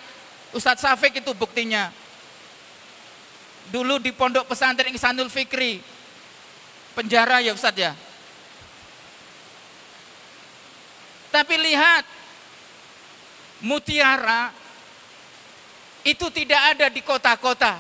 Ustadz 0.56 0.80
Safik 0.80 1.20
itu 1.20 1.36
buktinya. 1.36 2.01
Dulu 3.70 4.02
di 4.02 4.10
pondok 4.10 4.50
pesantren 4.50 4.90
Ihsanul 4.90 5.30
Fikri, 5.30 5.78
penjara 6.98 7.44
ya 7.46 7.54
Ustadz 7.54 7.78
ya. 7.78 7.94
Tapi 11.32 11.56
lihat, 11.56 12.04
mutiara 13.64 14.52
itu 16.04 16.28
tidak 16.34 16.76
ada 16.76 16.92
di 16.92 17.00
kota-kota, 17.00 17.80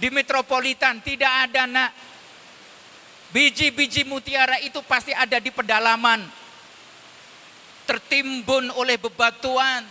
di 0.00 0.08
metropolitan 0.10 0.98
tidak 1.04 1.30
ada 1.46 1.68
nak. 1.68 1.90
Biji-biji 3.32 4.04
mutiara 4.04 4.60
itu 4.60 4.82
pasti 4.84 5.14
ada 5.14 5.40
di 5.40 5.48
pedalaman, 5.48 6.20
tertimbun 7.86 8.68
oleh 8.76 9.00
bebatuan, 9.00 9.86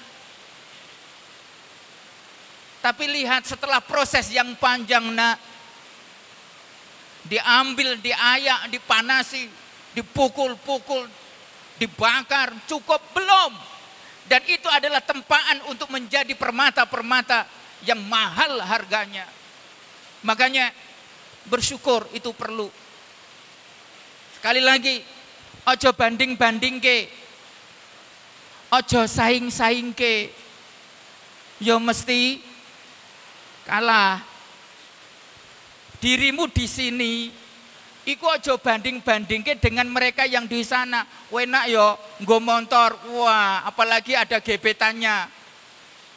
tapi 2.82 3.06
lihat 3.06 3.46
setelah 3.46 3.78
proses 3.78 4.34
yang 4.34 4.58
panjang 4.58 5.06
nak, 5.13 5.38
diambil, 7.30 7.94
diayak, 8.02 8.74
dipanasi, 8.74 9.46
dipukul-pukul, 9.94 11.06
dibakar, 11.78 12.49
cukup 12.66 12.97
belum. 13.14 13.53
Dan 14.26 14.41
itu 14.49 14.66
adalah 14.66 15.06
tempaan 15.06 15.62
untuk 15.70 15.93
menjadi 15.93 16.34
permata-permata 16.34 17.45
yang 17.86 18.01
mahal 18.01 18.58
harganya. 18.66 19.30
Makanya 20.26 20.74
bersyukur 21.45 22.10
itu 22.18 22.34
perlu. 22.34 22.66
Sekali 24.41 24.62
lagi, 24.62 25.06
ojo 25.70 25.89
banding-banding 25.93 26.82
ke. 26.82 26.99
Ojo 28.74 29.06
saing-saing 29.06 29.93
ke. 29.93 30.34
Yo 31.62 31.78
mesti 31.78 32.51
kalah. 33.72 34.19
Dirimu 36.03 36.51
di 36.51 36.65
sini 36.67 37.13
Iku 38.01 38.26
aja 38.26 38.57
banding-bandingke 38.57 39.61
dengan 39.61 39.86
mereka 39.86 40.26
yang 40.26 40.49
di 40.49 40.65
sana. 40.65 41.05
Wenak 41.30 41.69
yo, 41.69 42.01
nggo 42.26 42.41
motor. 42.41 42.97
Wah, 43.13 43.61
apalagi 43.61 44.17
ada 44.17 44.41
gebetannya. 44.41 45.30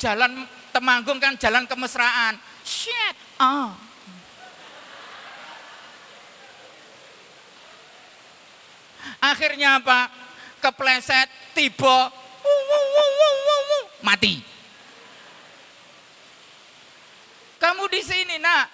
Jalan 0.00 0.48
Temanggung 0.74 1.22
kan 1.22 1.38
jalan 1.38 1.70
kemesraan. 1.70 2.34
Shit. 2.66 3.14
Oh. 3.38 3.70
Akhirnya 9.22 9.78
apa? 9.78 10.10
Kepleset, 10.58 11.30
tiba, 11.54 12.10
mati. 14.02 14.42
Kamu 17.64 17.88
di 17.88 18.04
sini 18.04 18.36
nak 18.36 18.68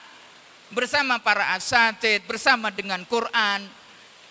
bersama 0.75 1.23
para 1.23 1.55
asatid, 1.55 2.27
bersama 2.27 2.75
dengan 2.75 2.99
Quran. 3.07 3.63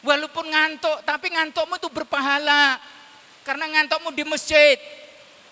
Walaupun 0.03 0.51
ngantuk, 0.51 0.99
tapi 1.07 1.31
ngantukmu 1.31 1.79
itu 1.79 1.87
berpahala. 1.87 2.75
Karena 3.47 3.71
ngantukmu 3.71 4.11
di 4.11 4.27
masjid. 4.27 4.75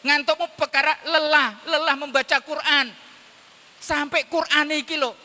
Ngantukmu 0.04 0.60
perkara 0.60 0.92
lelah, 1.08 1.56
lelah 1.72 1.96
membaca 1.96 2.36
Quran. 2.44 2.92
Sampai 3.80 4.28
Quran 4.28 4.76
ini 4.76 5.00
loh, 5.00 5.16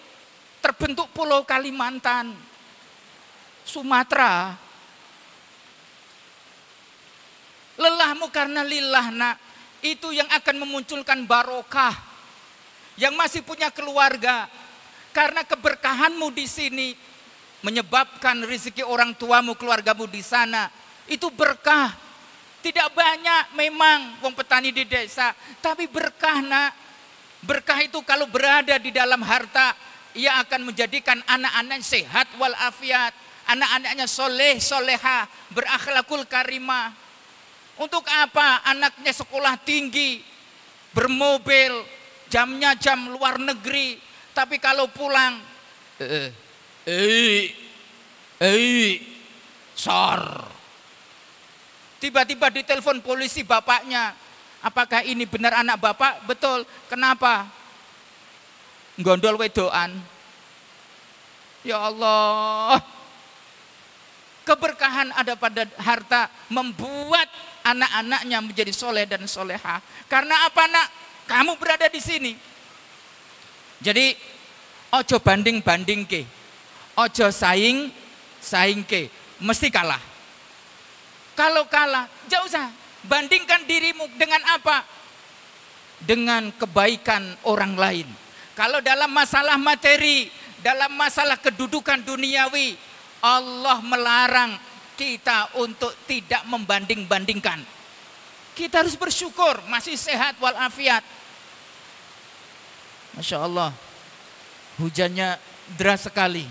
terbentuk 0.62 1.10
pulau 1.10 1.42
Kalimantan, 1.42 2.38
Sumatera. 3.66 4.54
Lelahmu 7.82 8.30
karena 8.30 8.62
lillah 8.62 9.10
nak, 9.10 9.42
itu 9.82 10.14
yang 10.14 10.30
akan 10.30 10.54
memunculkan 10.62 11.26
barokah. 11.26 12.11
Yang 13.00 13.14
masih 13.16 13.40
punya 13.40 13.72
keluarga, 13.72 14.46
karena 15.12 15.44
keberkahanmu 15.44 16.28
di 16.32 16.44
sini 16.48 16.88
menyebabkan 17.62 18.42
rezeki 18.44 18.82
orang 18.84 19.14
tuamu, 19.16 19.54
keluargamu 19.54 20.08
di 20.08 20.20
sana 20.20 20.68
itu 21.06 21.28
berkah. 21.32 21.94
Tidak 22.62 22.94
banyak 22.94 23.58
memang 23.58 24.22
wong 24.22 24.38
petani 24.38 24.70
di 24.70 24.86
desa, 24.86 25.34
tapi 25.58 25.90
berkah 25.90 26.38
nak. 26.38 26.70
Berkah 27.42 27.82
itu 27.82 27.98
kalau 28.06 28.30
berada 28.30 28.78
di 28.78 28.94
dalam 28.94 29.18
harta, 29.18 29.74
ia 30.14 30.38
akan 30.46 30.70
menjadikan 30.70 31.18
anak-anaknya 31.26 31.82
sehat 31.82 32.30
walafiat, 32.38 33.10
anak-anaknya 33.50 34.06
soleh, 34.06 34.62
soleha, 34.62 35.26
berakhlakul 35.50 36.22
karimah. 36.30 36.94
Untuk 37.82 38.06
apa 38.06 38.62
anaknya 38.62 39.10
sekolah 39.10 39.58
tinggi, 39.66 40.22
bermobil, 40.94 41.82
jamnya 42.32 42.72
jam 42.80 43.12
luar 43.12 43.36
negeri, 43.36 44.00
tapi 44.32 44.56
kalau 44.56 44.88
pulang, 44.88 45.36
eh, 46.00 46.32
eh, 46.88 47.44
eh, 48.40 48.96
sor. 49.76 50.48
Tiba-tiba 52.00 52.48
ditelepon 52.48 53.04
polisi 53.04 53.44
bapaknya. 53.44 54.16
Apakah 54.64 55.04
ini 55.04 55.28
benar 55.28 55.60
anak 55.60 55.78
bapak? 55.78 56.24
Betul. 56.26 56.64
Kenapa? 56.90 57.46
Gondol 58.98 59.38
wedoan. 59.38 60.02
Ya 61.62 61.78
Allah. 61.78 62.82
Keberkahan 64.42 65.14
ada 65.14 65.38
pada 65.38 65.62
harta 65.78 66.26
membuat 66.50 67.30
anak-anaknya 67.62 68.38
menjadi 68.42 68.72
soleh 68.74 69.06
dan 69.06 69.22
soleha. 69.30 69.78
Karena 70.10 70.50
apa 70.50 70.66
nak? 70.66 71.01
Kamu 71.26 71.56
berada 71.56 71.86
di 71.88 72.00
sini. 72.02 72.32
Jadi 73.82 74.14
ojo 74.94 75.16
banding-banding 75.18 76.06
ke. 76.06 76.22
Ojo 76.98 77.30
saing 77.32 77.90
saing 78.38 78.86
ke. 78.86 79.10
Mesti 79.42 79.70
kalah. 79.72 80.00
Kalau 81.32 81.66
kalah, 81.66 82.06
jauh 82.28 82.46
usah. 82.46 82.70
Bandingkan 83.02 83.66
dirimu 83.66 84.06
dengan 84.14 84.38
apa? 84.54 84.86
Dengan 85.98 86.54
kebaikan 86.54 87.34
orang 87.42 87.74
lain. 87.74 88.06
Kalau 88.54 88.78
dalam 88.78 89.10
masalah 89.10 89.58
materi, 89.58 90.30
dalam 90.62 90.94
masalah 90.94 91.34
kedudukan 91.40 91.98
duniawi, 92.06 92.78
Allah 93.18 93.82
melarang 93.82 94.54
kita 94.94 95.58
untuk 95.58 95.90
tidak 96.06 96.46
membanding-bandingkan. 96.46 97.81
Kita 98.52 98.84
harus 98.84 98.96
bersyukur 98.96 99.64
masih 99.68 99.96
sehat 99.96 100.36
walafiat. 100.36 101.00
Masya 103.16 103.44
Allah. 103.44 103.72
Hujannya 104.76 105.36
deras 105.76 106.04
sekali. 106.04 106.44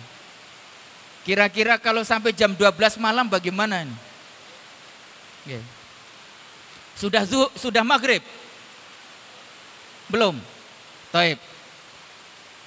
Kira-kira 1.22 1.78
kalau 1.78 2.02
sampai 2.02 2.34
jam 2.34 2.58
12 2.58 2.98
malam 2.98 3.30
bagaimana 3.30 3.86
ini? 3.86 3.98
Okay. 5.46 5.62
Sudah 6.98 7.26
zuh, 7.26 7.50
sudah 7.58 7.86
maghrib? 7.86 8.22
Belum? 10.10 10.38
Taib. 11.14 11.38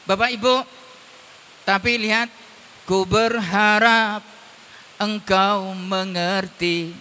Bapak 0.06 0.30
Ibu, 0.34 0.54
tapi 1.64 1.96
lihat, 1.96 2.28
ku 2.84 3.08
berharap 3.08 4.20
engkau 5.00 5.72
mengerti 5.74 6.92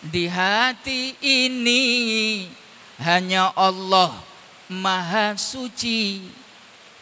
di 0.00 0.24
hati 0.24 1.12
ini 1.20 1.82
hanya 3.00 3.52
Allah 3.52 4.16
maha 4.72 5.36
suci. 5.36 6.24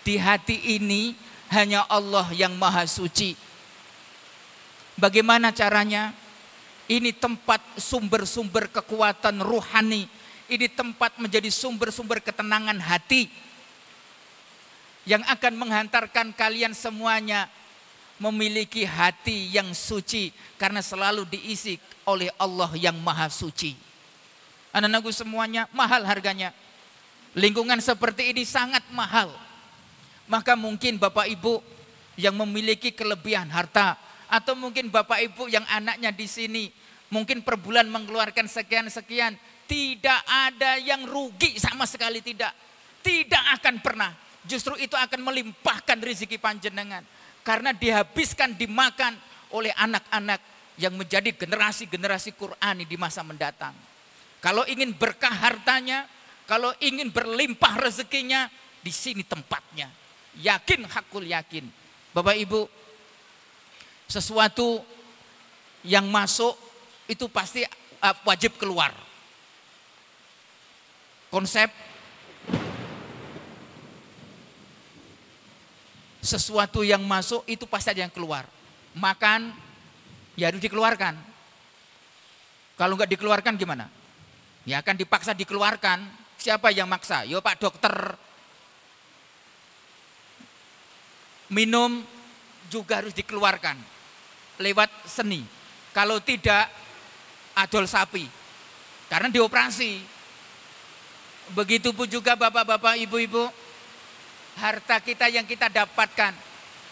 Di 0.03 0.17
hati 0.19 0.79
ini 0.79 1.15
hanya 1.53 1.87
Allah 1.87 2.27
yang 2.35 2.59
maha 2.59 2.83
suci. 2.89 3.39
Bagaimana 4.99 5.55
caranya? 5.55 6.11
Ini 6.89 7.13
tempat 7.13 7.61
sumber-sumber 7.77 8.67
kekuatan 8.73 9.45
ruhani. 9.45 10.09
Ini 10.49 10.67
tempat 10.73 11.21
menjadi 11.21 11.53
sumber-sumber 11.53 12.25
ketenangan 12.25 12.81
hati. 12.81 13.29
Yang 15.05 15.29
akan 15.29 15.55
menghantarkan 15.61 16.33
kalian 16.33 16.73
semuanya 16.73 17.53
memiliki 18.19 18.85
hati 18.85 19.55
yang 19.55 19.71
suci. 19.73 20.35
Karena 20.61 20.83
selalu 20.83 21.27
diisi 21.27 21.79
oleh 22.07 22.31
Allah 22.39 22.71
yang 22.75 22.99
maha 22.99 23.31
suci. 23.31 23.75
Anak-anakku 24.75 25.11
semuanya 25.15 25.67
mahal 25.73 26.05
harganya. 26.05 26.53
Lingkungan 27.33 27.79
seperti 27.81 28.35
ini 28.35 28.43
sangat 28.45 28.85
mahal. 28.93 29.33
Maka 30.29 30.53
mungkin 30.59 31.01
Bapak 31.01 31.25
Ibu 31.25 31.65
yang 32.21 32.37
memiliki 32.37 32.93
kelebihan 32.93 33.49
harta 33.49 33.97
atau 34.29 34.53
mungkin 34.53 34.93
Bapak 34.93 35.25
Ibu 35.25 35.49
yang 35.49 35.65
anaknya 35.73 36.13
di 36.13 36.29
sini 36.29 36.69
mungkin 37.09 37.41
per 37.41 37.57
bulan 37.57 37.89
mengeluarkan 37.89 38.45
sekian-sekian, 38.45 39.33
tidak 39.65 40.21
ada 40.29 40.77
yang 40.77 41.09
rugi 41.09 41.57
sama 41.57 41.89
sekali 41.89 42.21
tidak. 42.21 42.53
Tidak 43.01 43.45
akan 43.61 43.81
pernah. 43.81 44.13
Justru 44.45 44.77
itu 44.81 44.97
akan 44.97 45.21
melimpahkan 45.25 45.97
rezeki 46.01 46.37
panjenengan 46.41 47.05
karena 47.49 47.73
dihabiskan 47.73 48.61
dimakan 48.61 49.17
oleh 49.57 49.73
anak-anak 49.73 50.37
yang 50.77 50.93
menjadi 50.93 51.33
generasi-generasi 51.33 52.37
Qurani 52.37 52.85
di 52.85 53.01
masa 53.01 53.25
mendatang. 53.25 53.73
Kalau 54.45 54.69
ingin 54.69 54.93
berkah 54.93 55.33
hartanya, 55.33 56.05
kalau 56.45 56.77
ingin 56.85 57.09
berlimpah 57.09 57.81
rezekinya, 57.81 58.53
di 58.85 58.93
sini 58.93 59.25
tempatnya. 59.25 59.89
Yakin 60.39 60.85
hakul 60.87 61.25
yakin. 61.25 61.67
Bapak 62.13 62.37
Ibu, 62.37 62.69
sesuatu 64.07 64.85
yang 65.83 66.05
masuk 66.05 66.53
itu 67.09 67.27
pasti 67.33 67.65
uh, 68.05 68.17
wajib 68.29 68.61
keluar. 68.61 68.93
Konsep 71.33 71.73
sesuatu 76.29 76.85
yang 76.85 77.01
masuk 77.01 77.41
itu 77.49 77.65
pasti 77.65 77.97
ada 77.97 78.05
yang 78.05 78.13
keluar. 78.13 78.45
Makan 78.93 79.57
ya 80.37 80.53
harus 80.53 80.61
dikeluarkan. 80.61 81.17
Kalau 82.77 82.95
nggak 82.95 83.11
dikeluarkan 83.17 83.57
gimana? 83.57 83.89
Ya 84.69 84.85
akan 84.85 85.01
dipaksa 85.01 85.33
dikeluarkan. 85.33 86.05
Siapa 86.37 86.69
yang 86.71 86.87
maksa? 86.87 87.25
Yo 87.25 87.41
Pak 87.41 87.57
Dokter. 87.59 87.97
Minum 91.49 92.05
juga 92.69 93.01
harus 93.01 93.17
dikeluarkan 93.17 93.81
lewat 94.61 94.93
seni. 95.09 95.41
Kalau 95.97 96.21
tidak 96.21 96.69
adol 97.57 97.89
sapi. 97.89 98.29
Karena 99.09 99.33
dioperasi. 99.33 100.05
Begitupun 101.57 102.05
juga 102.05 102.37
bapak-bapak, 102.37 103.01
ibu-ibu. 103.09 103.49
Harta 104.59 104.99
kita 104.99 105.31
yang 105.31 105.47
kita 105.47 105.71
dapatkan. 105.71 106.35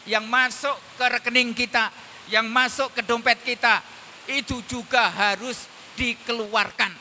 Yang 0.07 0.25
masuk 0.31 0.77
ke 0.95 1.05
rekening 1.19 1.51
kita. 1.53 1.91
Yang 2.31 2.47
masuk 2.47 2.89
ke 2.95 3.03
dompet 3.03 3.43
kita. 3.43 3.83
Itu 4.31 4.63
juga 4.71 5.11
harus 5.11 5.67
dikeluarkan. 5.99 6.95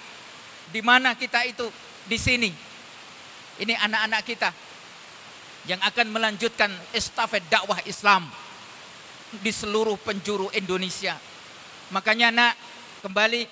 Di 0.73 0.81
mana 0.81 1.13
kita 1.13 1.45
itu? 1.45 1.69
di 2.05 2.17
sini. 2.17 2.51
Ini 3.55 3.73
anak-anak 3.75 4.21
kita 4.25 4.49
yang 5.65 5.81
akan 5.81 6.07
melanjutkan 6.13 6.69
estafet 6.93 7.41
dakwah 7.49 7.81
Islam 7.89 8.29
di 9.41 9.49
seluruh 9.49 9.97
penjuru 9.97 10.53
Indonesia. 10.53 11.17
Makanya 11.89 12.29
nak 12.29 12.53
kembali 13.01 13.47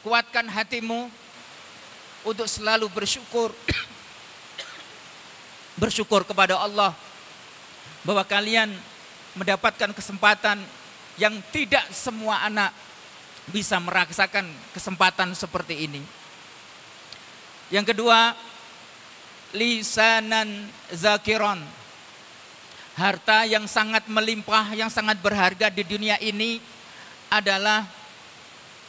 kuatkan 0.00 0.48
hatimu 0.48 1.10
untuk 2.24 2.48
selalu 2.48 2.88
bersyukur 2.88 3.52
bersyukur 5.76 6.24
kepada 6.24 6.56
Allah 6.56 6.96
bahwa 8.02 8.24
kalian 8.24 8.72
mendapatkan 9.36 9.92
kesempatan 9.92 10.56
yang 11.20 11.36
tidak 11.52 11.84
semua 11.92 12.44
anak 12.44 12.72
bisa 13.52 13.78
merasakan 13.78 14.48
kesempatan 14.74 15.32
seperti 15.36 15.86
ini. 15.86 16.02
Yang 17.70 17.94
kedua, 17.94 18.34
lisanan 19.54 20.66
zakiron. 20.90 21.60
Harta 22.96 23.44
yang 23.44 23.68
sangat 23.68 24.08
melimpah, 24.08 24.72
yang 24.72 24.88
sangat 24.88 25.20
berharga 25.20 25.68
di 25.68 25.84
dunia 25.84 26.16
ini 26.16 26.56
adalah 27.28 27.84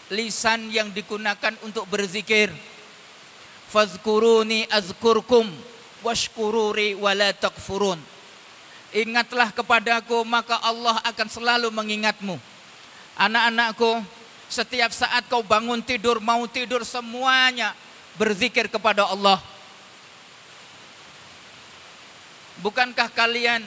lisan 0.08 0.72
yang 0.72 0.88
digunakan 0.96 1.52
untuk 1.60 1.84
berzikir. 1.92 2.48
Fazkuruni 3.68 4.64
azkurkum 4.72 5.52
washkururi 6.08 6.96
wala 6.96 7.36
takfurun. 7.36 8.00
Ingatlah 8.96 9.52
kepadaku 9.52 10.24
maka 10.24 10.56
Allah 10.64 11.04
akan 11.04 11.28
selalu 11.28 11.68
mengingatmu. 11.70 12.40
Anak-anakku, 13.20 14.00
setiap 14.48 14.96
saat 14.96 15.28
kau 15.28 15.44
bangun 15.44 15.84
tidur, 15.84 16.24
mau 16.24 16.48
tidur 16.48 16.88
semuanya 16.88 17.76
berzikir 18.16 18.72
kepada 18.72 19.04
Allah. 19.04 19.44
Bukankah 22.64 23.12
kalian 23.12 23.62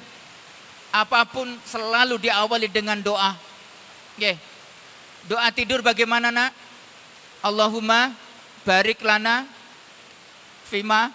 apa 0.91 1.23
pun 1.29 1.47
selalu 1.63 2.27
diawali 2.27 2.67
dengan 2.67 2.99
doa? 2.99 3.37
Okay. 4.19 4.35
Doa 5.29 5.53
tidur 5.53 5.85
bagaimana 5.85 6.33
nak? 6.33 6.51
Allahumma 7.45 8.11
barik 8.65 9.01
lana 9.05 9.47
fima 10.67 11.15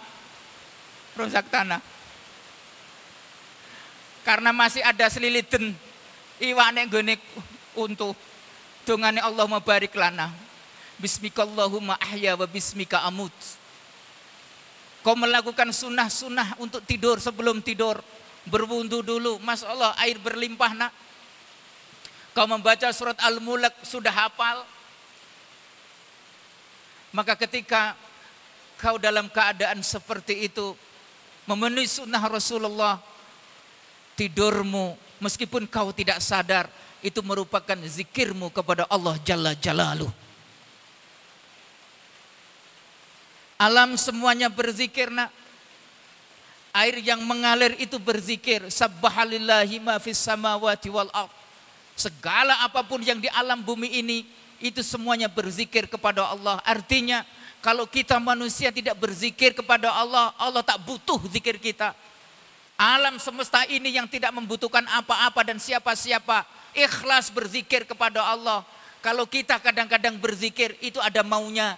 rusak 1.15 1.47
tanah. 1.47 1.79
Karena 4.25 4.49
masih 4.51 4.81
ada 4.81 5.05
selilitan 5.07 5.71
iwane 6.41 6.89
gone 6.89 7.15
untuk 7.77 8.17
dongane 8.83 9.21
Allah 9.21 9.45
barik 9.61 9.93
lana. 9.95 10.33
Bismikallahumma 10.95 11.99
ahya 11.99 12.39
wa 12.39 12.47
bismika 12.47 13.03
amut. 13.03 13.33
Kau 15.05 15.13
melakukan 15.13 15.69
sunnah-sunnah 15.69 16.57
untuk 16.57 16.81
tidur 16.81 17.21
sebelum 17.21 17.61
tidur. 17.61 18.01
Berwudu 18.49 19.05
dulu. 19.05 19.37
Masya 19.37 19.69
Allah 19.69 19.91
air 20.01 20.17
berlimpah 20.17 20.73
nak. 20.73 20.91
Kau 22.33 22.49
membaca 22.49 22.89
surat 22.89 23.13
Al-Mulk 23.21 23.85
sudah 23.85 24.09
hafal. 24.09 24.65
Maka 27.13 27.37
ketika 27.37 27.93
kau 28.81 28.97
dalam 28.97 29.29
keadaan 29.29 29.85
seperti 29.85 30.49
itu. 30.49 30.73
Memenuhi 31.45 31.85
sunnah 31.85 32.21
Rasulullah. 32.25 33.01
Tidurmu 34.15 34.97
meskipun 35.21 35.69
kau 35.69 35.93
tidak 35.93 36.21
sadar. 36.21 36.69
Itu 37.05 37.21
merupakan 37.21 37.77
zikirmu 37.77 38.49
kepada 38.49 38.89
Allah 38.89 39.15
Jalla 39.21 39.53
Jalaluh. 39.53 40.09
Alam 43.55 43.95
semuanya 43.95 44.51
berzikir 44.51 45.07
nak. 45.13 45.31
Air 46.75 46.99
yang 46.99 47.23
mengalir 47.23 47.77
itu 47.79 47.95
berzikir. 47.95 48.67
Sabbahalillahi 48.67 49.79
ma 49.79 49.95
fis 50.01 50.19
samawati 50.19 50.91
wal. 50.91 51.07
Segala 51.95 52.59
apa 52.67 52.83
pun 52.83 52.99
yang 52.99 53.23
di 53.23 53.31
alam 53.31 53.63
bumi 53.63 53.87
ini 54.03 54.27
itu 54.59 54.83
semuanya 54.83 55.31
berzikir 55.31 55.87
kepada 55.87 56.27
Allah. 56.27 56.59
Artinya 56.67 57.23
kalau 57.65 57.89
kita 57.89 58.21
manusia 58.21 58.69
tidak 58.69 58.93
berzikir 59.01 59.57
kepada 59.57 59.89
Allah, 59.89 60.29
Allah 60.37 60.61
tak 60.61 60.77
butuh 60.85 61.17
zikir 61.33 61.57
kita. 61.57 61.97
Alam 62.77 63.17
semesta 63.17 63.65
ini 63.65 63.97
yang 63.97 64.05
tidak 64.05 64.29
membutuhkan 64.37 64.85
apa-apa 64.85 65.41
dan 65.41 65.57
siapa-siapa 65.57 66.45
ikhlas 66.77 67.33
berzikir 67.33 67.89
kepada 67.89 68.21
Allah. 68.21 68.61
Kalau 69.01 69.25
kita 69.25 69.57
kadang-kadang 69.57 70.21
berzikir 70.21 70.77
itu 70.77 71.01
ada 71.01 71.25
maunya, 71.25 71.73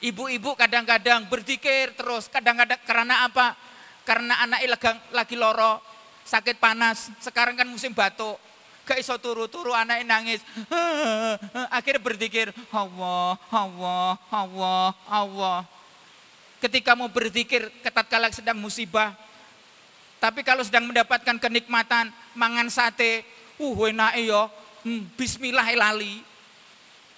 Ibu-ibu 0.00 0.56
kadang-kadang 0.56 1.28
berzikir 1.28 1.92
terus, 1.92 2.24
kadang-kadang 2.32 2.80
karena 2.88 3.28
apa? 3.28 3.52
Karena 4.08 4.32
anak 4.48 4.64
lagi, 5.12 5.36
loro, 5.36 5.76
sakit 6.24 6.56
panas, 6.56 7.12
sekarang 7.20 7.52
kan 7.52 7.68
musim 7.68 7.92
batuk. 7.92 8.40
Gak 8.90 8.98
iso 8.98 9.14
turu-turu 9.22 9.70
anak 9.70 10.02
nangis. 10.02 10.42
Akhirnya 11.78 12.02
berzikir, 12.02 12.50
Allah, 12.74 13.38
Allah, 13.46 14.18
Allah, 14.26 14.86
Allah. 15.06 15.58
Ketika 16.58 16.98
mau 16.98 17.06
berzikir, 17.06 17.70
ketat 17.86 18.10
kala 18.10 18.34
sedang 18.34 18.58
musibah. 18.58 19.14
Tapi 20.18 20.42
kalau 20.42 20.66
sedang 20.66 20.90
mendapatkan 20.90 21.38
kenikmatan, 21.38 22.10
mangan 22.34 22.66
sate, 22.66 23.22
uh 23.62 23.78
enak 23.86 24.18
ya, 24.18 24.50
hmm, 24.82 25.14
bismillah 25.14 25.70
lali. 25.78 26.26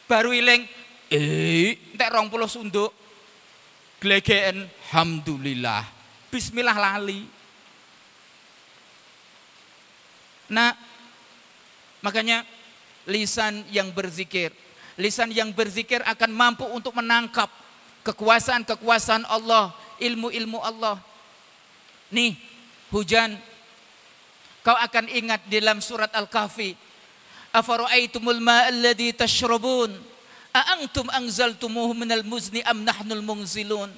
Baru 0.04 0.28
iling, 0.28 0.68
Eh, 1.12 1.76
entek 1.92 2.08
rong 2.08 2.28
puluh 2.28 2.48
sunduk. 2.48 2.92
Glegeen, 3.96 4.68
Alhamdulillah. 4.92 5.84
Bismillah 6.28 6.76
lali. 6.76 7.24
Nah, 10.52 10.72
makanya 12.02 12.44
lisan 13.08 13.64
yang 13.72 13.90
berzikir. 13.94 14.52
Lisan 15.00 15.32
yang 15.32 15.50
berzikir 15.56 16.04
akan 16.04 16.30
mampu 16.30 16.68
untuk 16.68 16.92
menangkap 16.92 17.48
kekuasaan-kekuasaan 18.04 19.24
Allah, 19.24 19.72
ilmu-ilmu 19.96 20.60
Allah. 20.60 21.00
Nih, 22.12 22.36
hujan. 22.92 23.40
Kau 24.60 24.76
akan 24.76 25.08
ingat 25.08 25.42
dalam 25.48 25.80
surat 25.80 26.12
Al-Kahfi. 26.12 26.76
Afara'aitumul 27.56 28.40
ma'alladhi 28.40 29.16
tashrabun 29.16 30.12
A'antum 30.52 31.08
anzaltumuhu 31.08 31.96
minal 31.96 32.20
muzni 32.28 32.60
am 32.68 32.84
nahnul 32.84 33.24
mungzilun. 33.24 33.88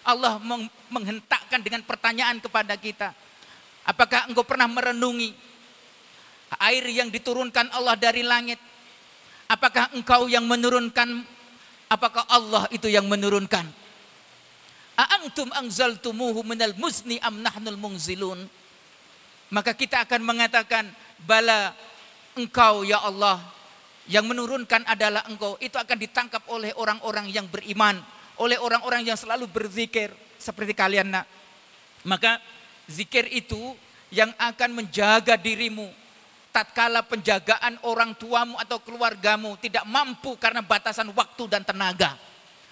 Allah 0.00 0.40
menghentakkan 0.88 1.60
dengan 1.60 1.84
pertanyaan 1.84 2.40
kepada 2.40 2.72
kita. 2.80 3.12
Apakah 3.84 4.24
engkau 4.32 4.40
pernah 4.40 4.64
merenungi 4.64 5.36
air 6.58 6.82
yang 6.90 7.12
diturunkan 7.12 7.70
Allah 7.70 7.94
dari 7.94 8.26
langit? 8.26 8.58
Apakah 9.46 9.94
engkau 9.94 10.26
yang 10.26 10.46
menurunkan? 10.46 11.22
Apakah 11.90 12.26
Allah 12.30 12.66
itu 12.70 12.86
yang 12.86 13.06
menurunkan? 13.06 13.66
A'antum 14.98 15.50
anzaltumuhu 15.54 16.42
minal 16.46 16.74
muzni 16.78 17.18
am 17.22 17.42
nahnul 17.42 17.78
mungzilun. 17.78 18.46
Maka 19.50 19.74
kita 19.74 20.06
akan 20.06 20.22
mengatakan, 20.22 20.86
bala 21.26 21.74
engkau 22.38 22.86
ya 22.86 23.02
Allah 23.02 23.42
yang 24.10 24.26
menurunkan 24.26 24.86
adalah 24.86 25.26
engkau 25.28 25.58
itu 25.60 25.76
akan 25.76 25.96
ditangkap 25.98 26.42
oleh 26.50 26.74
orang-orang 26.78 27.28
yang 27.30 27.46
beriman 27.46 27.98
oleh 28.40 28.56
orang-orang 28.56 29.04
yang 29.04 29.18
selalu 29.18 29.44
berzikir 29.46 30.10
seperti 30.40 30.72
kalian 30.72 31.12
nak 31.12 31.28
maka 32.06 32.40
zikir 32.88 33.28
itu 33.28 33.76
yang 34.08 34.32
akan 34.40 34.82
menjaga 34.82 35.36
dirimu 35.36 35.86
tatkala 36.50 37.06
penjagaan 37.06 37.78
orang 37.86 38.14
tuamu 38.18 38.58
atau 38.58 38.82
keluargamu 38.82 39.54
tidak 39.62 39.86
mampu 39.86 40.34
karena 40.36 40.62
batasan 40.62 41.10
waktu 41.14 41.46
dan 41.46 41.62
tenaga 41.62 42.18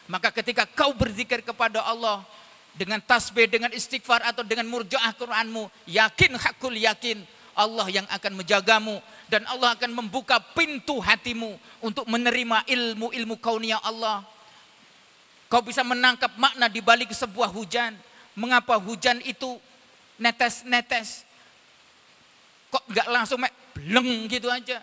maka 0.09 0.33
ketika 0.33 0.65
kau 0.65 0.97
berzikir 0.97 1.45
kepada 1.45 1.85
Allah 1.85 2.25
dengan 2.73 2.97
tasbih, 3.05 3.45
dengan 3.45 3.69
istighfar 3.69 4.25
atau 4.25 4.41
dengan 4.41 4.65
murjaah 4.65 5.13
Qur'anmu, 5.13 5.69
yakin 5.85 6.33
hakul 6.41 6.73
yakin 6.81 7.21
Allah 7.53 7.87
yang 7.93 8.07
akan 8.09 8.33
menjagamu 8.41 9.05
dan 9.29 9.45
Allah 9.45 9.77
akan 9.77 9.93
membuka 9.93 10.41
pintu 10.57 10.97
hatimu 10.97 11.61
untuk 11.85 12.09
menerima 12.09 12.65
ilmu-ilmu 12.65 13.37
kaunia 13.37 13.77
Allah. 13.85 14.25
Kau 15.53 15.61
bisa 15.61 15.85
menangkap 15.85 16.33
makna 16.41 16.73
di 16.73 16.81
balik 16.81 17.13
sebuah 17.13 17.53
hujan. 17.53 17.93
Mengapa 18.33 18.81
hujan 18.81 19.21
itu 19.27 19.61
netes-netes? 20.17 21.29
Kok 22.73 22.85
nggak 22.95 23.09
langsung 23.13 23.43
bleng 23.79 24.27
gitu 24.27 24.51
aja? 24.51 24.83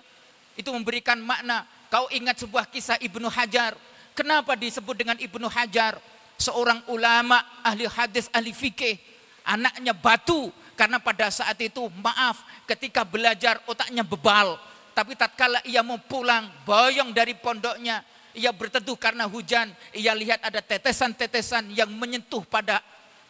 Itu 0.55 0.71
memberikan 0.71 1.19
makna. 1.19 1.67
Kau 1.91 2.07
ingat 2.15 2.39
sebuah 2.39 2.71
kisah 2.71 2.95
Ibnu 3.03 3.27
Hajar. 3.27 3.75
Kenapa 4.15 4.55
disebut 4.55 4.95
dengan 4.95 5.19
Ibnu 5.19 5.51
Hajar? 5.51 5.99
Seorang 6.39 6.83
ulama, 6.87 7.43
ahli 7.63 7.87
hadis, 7.87 8.31
ahli 8.31 8.55
fikih. 8.55 8.95
Anaknya 9.43 9.93
batu, 9.93 10.49
karena 10.79 10.99
pada 10.99 11.31
saat 11.31 11.55
itu 11.63 11.87
maaf 12.03 12.43
ketika 12.67 13.03
belajar 13.07 13.59
otaknya 13.67 14.03
bebal. 14.03 14.59
Tapi 14.95 15.15
tatkala 15.15 15.59
ia 15.67 15.83
mau 15.83 15.99
pulang 15.99 16.47
boyong 16.63 17.11
dari 17.11 17.35
pondoknya. 17.35 18.03
Ia 18.35 18.51
berteduh 18.51 18.95
karena 18.99 19.27
hujan. 19.27 19.71
Ia 19.95 20.11
lihat 20.15 20.43
ada 20.43 20.59
tetesan-tetesan 20.59 21.71
yang 21.71 21.87
menyentuh 21.91 22.43
pada 22.43 22.83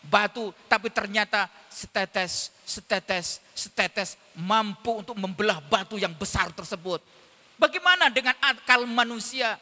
batu. 0.05 0.53
Tapi 0.70 0.89
ternyata 0.89 1.49
setetes, 1.76 2.55
setetes, 2.63 3.43
setetes 3.51 4.15
mampu 4.39 5.03
untuk 5.03 5.19
membelah 5.19 5.59
batu 5.59 5.99
yang 5.99 6.15
besar 6.15 6.47
tersebut. 6.55 7.03
Bagaimana 7.59 8.07
dengan 8.07 8.36
akal 8.39 8.88
manusia? 8.88 9.59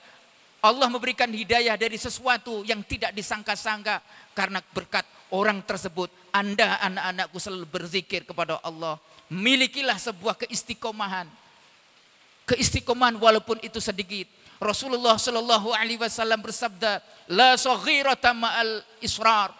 Allah 0.64 0.88
memberikan 0.88 1.28
hidayah 1.28 1.76
dari 1.76 1.99
sesuatu 1.99 2.64
yang 2.64 2.86
tidak 2.88 3.11
disangka-sangka 3.11 3.99
karena 4.32 4.64
berkat 4.72 5.03
orang 5.34 5.59
tersebut. 5.66 6.07
Anda 6.32 6.80
anak-anakku 6.80 7.36
selalu 7.41 7.68
berzikir 7.68 8.24
kepada 8.24 8.61
Allah. 8.64 8.95
Milikilah 9.28 9.99
sebuah 9.99 10.39
keistiqomahan. 10.45 11.28
Keistiqomahan 12.47 13.20
walaupun 13.20 13.59
itu 13.59 13.84
sedikit. 13.84 14.30
Rasulullah 14.64 15.20
Shallallahu 15.20 15.76
Alaihi 15.76 15.99
Wasallam 15.99 16.39
bersabda, 16.39 17.03
la 17.28 17.59
saghirata 17.59 18.32
ma'al 18.32 18.88
israr. 19.03 19.51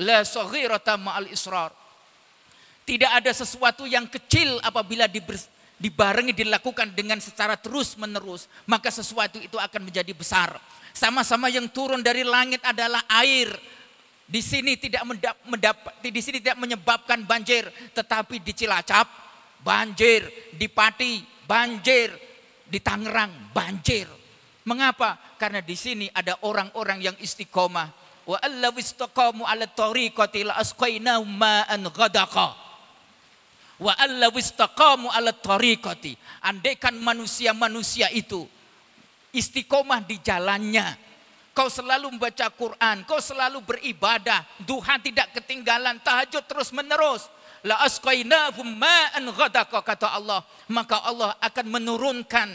La 0.00 0.24
saghirata 0.24 0.96
ma'al 0.96 1.28
israr. 1.28 1.68
Tidak 2.86 3.10
ada 3.10 3.34
sesuatu 3.34 3.82
yang 3.82 4.06
kecil 4.06 4.62
apabila 4.62 5.10
dibarengi 5.76 6.30
dilakukan 6.30 6.94
dengan 6.94 7.18
secara 7.18 7.58
terus 7.58 7.98
menerus, 7.98 8.46
maka 8.62 8.94
sesuatu 8.94 9.42
itu 9.42 9.58
akan 9.58 9.90
menjadi 9.90 10.14
besar. 10.14 10.54
Sama-sama 10.94 11.50
yang 11.50 11.66
turun 11.66 11.98
dari 11.98 12.22
langit 12.22 12.62
adalah 12.62 13.02
air. 13.20 13.50
Di 14.26 14.38
sini 14.38 14.78
tidak 14.78 15.02
mendapat, 15.46 15.98
di 15.98 16.22
sini 16.22 16.38
tidak 16.38 16.62
menyebabkan 16.62 17.26
banjir, 17.26 17.66
tetapi 17.90 18.38
di 18.38 18.54
Cilacap 18.54 19.06
banjir, 19.66 20.26
di 20.54 20.70
Pati 20.70 21.26
banjir, 21.42 22.14
di 22.66 22.78
Tangerang 22.78 23.50
banjir. 23.50 24.06
Mengapa? 24.66 25.18
Karena 25.38 25.58
di 25.62 25.74
sini 25.74 26.06
ada 26.10 26.38
orang-orang 26.42 27.02
yang 27.02 27.16
istiqomah. 27.18 27.90
Wa 28.26 28.38
allaw 28.42 28.74
ala 29.46 29.66
tariqati 29.70 30.42
la 30.42 30.58
asqainahum 30.58 31.30
ma'an 31.30 31.82
ghadaqa. 31.86 32.65
Wa 33.76 33.92
alla 33.96 34.32
wistaqamu 34.32 35.12
ala 35.12 35.36
tariqati. 35.36 36.16
Andaikan 36.44 36.96
manusia-manusia 36.96 38.08
itu 38.12 38.48
istiqomah 39.36 40.00
di 40.04 40.16
jalannya. 40.24 40.96
Kau 41.56 41.72
selalu 41.72 42.12
membaca 42.12 42.52
Quran, 42.52 43.08
kau 43.08 43.16
selalu 43.16 43.64
beribadah, 43.64 44.44
duha 44.60 45.00
tidak 45.00 45.32
ketinggalan, 45.40 45.96
tahajud 46.04 46.44
terus 46.44 46.68
menerus. 46.68 47.32
La 47.64 47.80
asqainahum 47.80 48.76
ma'an 48.76 49.24
ghadaqa 49.32 49.80
kata 49.80 50.12
Allah. 50.12 50.44
Maka 50.68 51.00
Allah 51.00 51.32
akan 51.40 51.66
menurunkan 51.80 52.48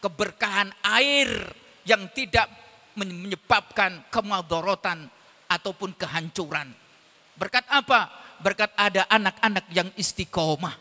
keberkahan 0.00 0.72
air 0.96 1.28
yang 1.84 2.08
tidak 2.16 2.48
menyebabkan 2.96 4.08
kemadorotan 4.08 5.04
ataupun 5.46 5.92
kehancuran. 5.94 6.72
Berkat 7.36 7.68
apa? 7.68 8.25
Berkat 8.40 8.70
ada 8.76 9.04
anak-anak 9.08 9.64
yang 9.72 9.88
istiqomah. 9.94 10.74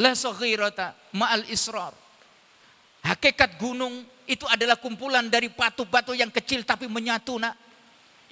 La 0.00 0.12
saghirata 0.18 0.94
ma'al 1.14 1.46
israr. 1.48 1.94
Hakikat 3.04 3.60
gunung 3.60 4.02
itu 4.24 4.48
adalah 4.48 4.80
kumpulan 4.80 5.28
dari 5.28 5.52
batu-batu 5.52 6.16
yang 6.16 6.32
kecil 6.32 6.64
tapi 6.64 6.88
menyatu 6.88 7.36
nak. 7.36 7.54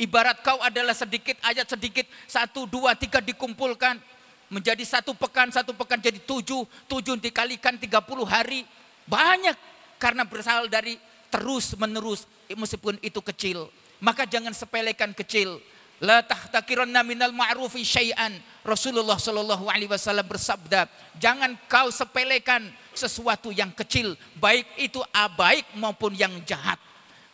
Ibarat 0.00 0.40
kau 0.40 0.59
adalah 0.64 0.96
sedikit 0.96 1.36
ayat 1.44 1.68
sedikit 1.68 2.09
satu 2.24 2.64
dua 2.64 2.96
tiga 2.96 3.20
dikumpulkan 3.20 4.00
menjadi 4.48 4.84
satu 4.84 5.12
pekan 5.16 5.48
satu 5.53 5.76
pekan 5.76 6.00
jadi 6.00 6.16
tujuh 6.20 6.64
tujuh 6.88 7.16
dikalikan 7.20 7.76
tiga 7.76 8.00
puluh 8.00 8.24
hari 8.24 8.64
banyak 9.09 9.57
karena 10.00 10.28
berasal 10.28 10.68
dari 10.68 10.96
terus 11.32 11.72
menerus 11.80 12.28
meskipun 12.53 13.00
itu 13.00 13.20
kecil 13.20 13.72
maka 14.00 14.28
jangan 14.28 14.53
sepelekan 14.53 15.16
kecil 15.16 15.57
La 16.03 16.18
tahtakiranna 16.18 17.07
minal 17.07 17.30
ma'rufi 17.30 17.86
syai'an. 17.86 18.34
Rasulullah 18.66 19.18
Shallallahu 19.18 19.70
alaihi 19.70 19.90
wasallam 19.90 20.26
bersabda, 20.26 20.90
jangan 21.18 21.55
kau 21.70 21.90
sepelekan 21.94 22.70
sesuatu 22.94 23.50
yang 23.50 23.70
kecil, 23.74 24.14
baik 24.38 24.66
itu 24.78 25.03
baik 25.34 25.66
maupun 25.78 26.14
yang 26.14 26.30
jahat. 26.46 26.78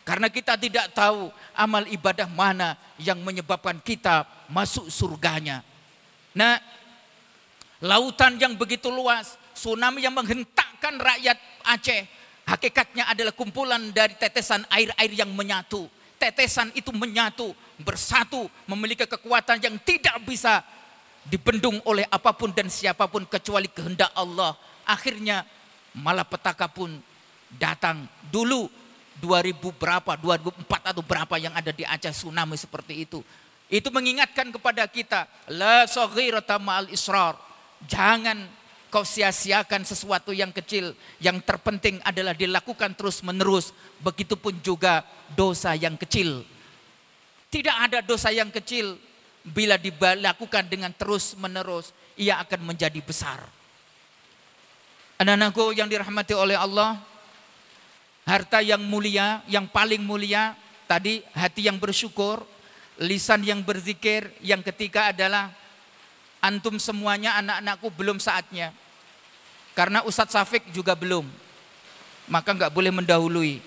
Karena 0.05 0.25
kita 0.25 0.57
tidak 0.57 0.89
tahu 0.93 1.29
amal 1.53 1.85
ibadah 1.85 2.25
mana 2.25 2.73
yang 2.97 3.21
menyebabkan 3.21 3.77
kita 3.77 4.25
masuk 4.49 4.89
surganya. 4.89 5.61
Nah, 6.33 6.57
lautan 7.77 8.41
yang 8.41 8.57
begitu 8.57 8.89
luas, 8.89 9.37
tsunami 9.53 10.01
yang 10.01 10.17
menghentakkan 10.17 10.97
rakyat 10.97 11.37
Aceh, 11.61 12.09
hakikatnya 12.49 13.05
adalah 13.05 13.33
kumpulan 13.37 13.93
dari 13.93 14.17
tetesan 14.17 14.65
air-air 14.73 15.13
yang 15.13 15.29
menyatu. 15.29 15.85
Tetesan 16.19 16.75
itu 16.75 16.91
menyatu, 16.91 17.55
bersatu, 17.79 18.51
memiliki 18.67 19.07
kekuatan 19.07 19.63
yang 19.63 19.79
tidak 19.79 20.19
bisa 20.27 20.59
dibendung 21.23 21.79
oleh 21.87 22.03
apa 22.11 22.35
pun 22.35 22.51
dan 22.51 22.67
siapa 22.67 23.07
pun 23.07 23.23
kecuali 23.23 23.71
kehendak 23.71 24.11
Allah. 24.11 24.59
Akhirnya 24.83 25.47
malapetaka 25.95 26.67
pun 26.67 26.99
datang 27.55 28.03
dulu 28.27 28.67
2000 29.23 29.79
berapa, 29.79 30.11
2004 30.19 30.91
atau 30.91 31.03
berapa 31.03 31.35
yang 31.39 31.55
ada 31.55 31.71
di 31.71 31.87
Aceh 31.87 32.11
tsunami 32.11 32.59
seperti 32.59 33.07
itu. 33.07 33.23
Itu 33.69 33.87
mengingatkan 33.93 34.49
kepada 34.49 34.83
kita, 34.89 35.29
la 35.51 35.85
saghirata 35.85 36.57
ma'al 36.57 36.89
israr. 36.89 37.37
Jangan 37.85 38.58
kau 38.89 39.05
sia-siakan 39.05 39.85
sesuatu 39.85 40.33
yang 40.33 40.49
kecil. 40.49 40.97
Yang 41.21 41.45
terpenting 41.45 42.01
adalah 42.03 42.33
dilakukan 42.33 42.97
terus 42.97 43.21
menerus. 43.21 43.71
Begitupun 44.01 44.57
juga 44.61 45.05
dosa 45.33 45.77
yang 45.77 45.95
kecil 45.95 46.45
tidak 47.49 47.75
ada 47.89 47.99
dosa 48.05 48.29
yang 48.29 48.53
kecil 48.53 48.93
bila 49.41 49.73
dilakukan 49.81 50.69
dengan 50.69 50.93
terus 50.93 51.33
menerus 51.33 51.89
ia 52.13 52.37
akan 52.45 52.61
menjadi 52.73 53.01
besar. 53.01 53.41
Anak-anakku 55.17 55.73
yang 55.73 55.89
dirahmati 55.89 56.37
oleh 56.37 56.55
Allah, 56.55 57.01
harta 58.23 58.61
yang 58.61 58.79
mulia, 58.85 59.41
yang 59.49 59.65
paling 59.65 59.99
mulia 59.99 60.53
tadi 60.85 61.25
hati 61.33 61.65
yang 61.65 61.81
bersyukur, 61.81 62.45
lisan 63.01 63.41
yang 63.41 63.65
berzikir, 63.65 64.29
yang 64.45 64.61
ketiga 64.61 65.09
adalah 65.09 65.49
antum 66.39 66.79
semuanya 66.79 67.35
anak-anakku 67.39 67.87
belum 67.93 68.17
saatnya. 68.19 68.71
Karena 69.75 70.03
Ustadz 70.03 70.35
Safik 70.35 70.67
juga 70.75 70.95
belum. 70.95 71.23
Maka 72.27 72.51
nggak 72.51 72.73
boleh 72.73 72.91
mendahului. 72.91 73.63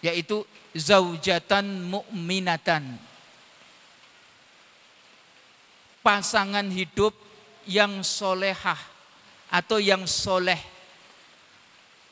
Yaitu 0.00 0.44
zaujatan 0.72 1.64
mu'minatan. 1.88 2.96
Pasangan 6.00 6.64
hidup 6.72 7.12
yang 7.68 8.00
solehah 8.00 8.80
atau 9.52 9.76
yang 9.76 10.08
soleh. 10.08 10.58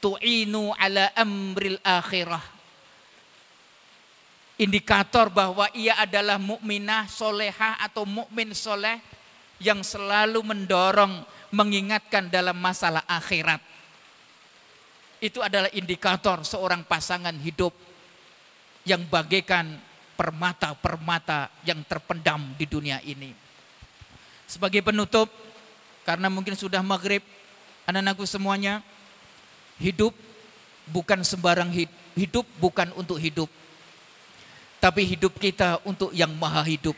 Tu'inu 0.05 0.77
ala 0.77 1.09
amril 1.16 1.81
akhirah. 1.81 2.45
Indikator 4.59 5.31
bahwa 5.31 5.71
ia 5.73 5.97
adalah 5.97 6.37
mukminah 6.37 7.07
solehah 7.09 7.79
atau 7.79 8.03
mukmin 8.03 8.53
soleh 8.53 8.99
yang 9.59 9.83
selalu 9.83 10.43
mendorong, 10.43 11.23
mengingatkan 11.51 12.31
dalam 12.31 12.55
masalah 12.59 13.03
akhirat. 13.07 13.59
Itu 15.19 15.43
adalah 15.43 15.67
indikator 15.75 16.47
seorang 16.47 16.87
pasangan 16.87 17.35
hidup 17.35 17.75
yang 18.87 19.03
bagaikan 19.11 19.75
permata-permata 20.15 21.51
yang 21.67 21.83
terpendam 21.87 22.55
di 22.55 22.67
dunia 22.67 23.03
ini. 23.03 23.35
Sebagai 24.47 24.83
penutup, 24.83 25.31
karena 26.07 26.31
mungkin 26.31 26.55
sudah 26.55 26.81
maghrib, 26.81 27.21
anak-anakku 27.85 28.25
semuanya, 28.25 28.81
hidup 29.79 30.15
bukan 30.89 31.21
sembarang 31.23 31.71
hidup, 31.71 31.95
hidup 32.19 32.47
bukan 32.59 32.89
untuk 32.99 33.19
hidup, 33.21 33.47
tapi 34.83 35.07
hidup 35.07 35.39
kita 35.39 35.79
untuk 35.87 36.11
yang 36.11 36.31
maha 36.35 36.67
hidup. 36.67 36.97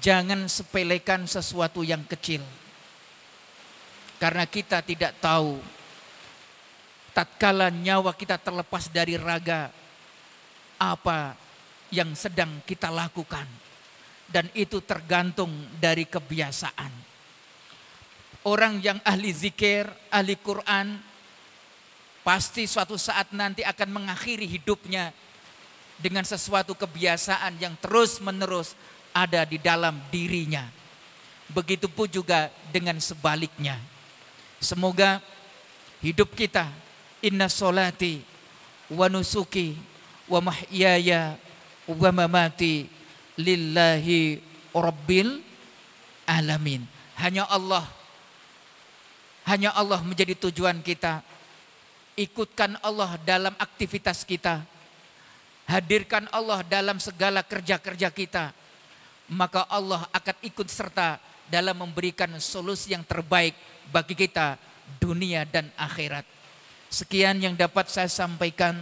Jangan 0.00 0.48
sepelekan 0.48 1.28
sesuatu 1.28 1.84
yang 1.84 2.00
kecil, 2.08 2.40
karena 4.16 4.48
kita 4.48 4.80
tidak 4.80 5.20
tahu 5.20 5.60
tatkala 7.12 7.68
nyawa 7.68 8.16
kita 8.16 8.40
terlepas 8.40 8.88
dari 8.88 9.20
raga, 9.20 9.68
apa 10.80 11.36
yang 11.92 12.16
sedang 12.16 12.64
kita 12.64 12.88
lakukan. 12.88 13.44
Dan 14.32 14.48
itu 14.56 14.80
tergantung 14.80 15.52
dari 15.76 16.08
kebiasaan. 16.08 16.92
Orang 18.48 18.80
yang 18.80 18.96
ahli 19.04 19.28
zikir, 19.28 19.84
ahli 20.08 20.40
Quran, 20.40 20.96
pasti 22.24 22.64
suatu 22.64 22.96
saat 22.96 23.28
nanti 23.36 23.60
akan 23.60 23.92
mengakhiri 23.92 24.48
hidupnya 24.48 25.12
dengan 26.00 26.24
sesuatu 26.24 26.72
kebiasaan 26.72 27.60
yang 27.60 27.76
terus 27.76 28.24
menerus 28.24 28.72
ada 29.12 29.44
di 29.46 29.60
dalam 29.60 29.96
dirinya. 30.08 30.68
Begitupun 31.52 32.08
juga 32.08 32.48
dengan 32.72 32.96
sebaliknya. 32.98 33.76
Semoga 34.56 35.20
hidup 36.00 36.32
kita 36.32 36.68
Inna 37.22 37.46
solati 37.46 38.24
wa 38.90 39.06
nusuki 39.06 39.78
wa 40.26 40.50
mahyaya 40.50 41.38
wa 41.86 42.10
mamati 42.10 42.90
lillahi 43.36 44.40
rabbil 44.74 45.38
alamin. 46.26 46.82
Hanya 47.20 47.46
Allah 47.46 47.86
hanya 49.46 49.74
Allah 49.74 49.98
menjadi 50.02 50.38
tujuan 50.38 50.78
kita. 50.82 51.22
Ikutkan 52.14 52.78
Allah 52.84 53.18
dalam 53.24 53.54
aktivitas 53.58 54.22
kita. 54.22 54.62
Hadirkan 55.66 56.28
Allah 56.30 56.62
dalam 56.62 57.00
segala 57.02 57.42
kerja-kerja 57.42 58.12
kita. 58.12 58.52
Maka 59.30 59.66
Allah 59.70 60.06
akan 60.10 60.36
ikut 60.42 60.68
serta 60.68 61.18
dalam 61.46 61.76
memberikan 61.78 62.30
solusi 62.40 62.96
yang 62.96 63.04
terbaik 63.04 63.52
bagi 63.92 64.16
kita 64.16 64.56
dunia 64.98 65.44
dan 65.44 65.68
akhirat. 65.78 66.24
Sekian 66.92 67.40
yang 67.40 67.56
dapat 67.56 67.88
saya 67.88 68.08
sampaikan. 68.08 68.76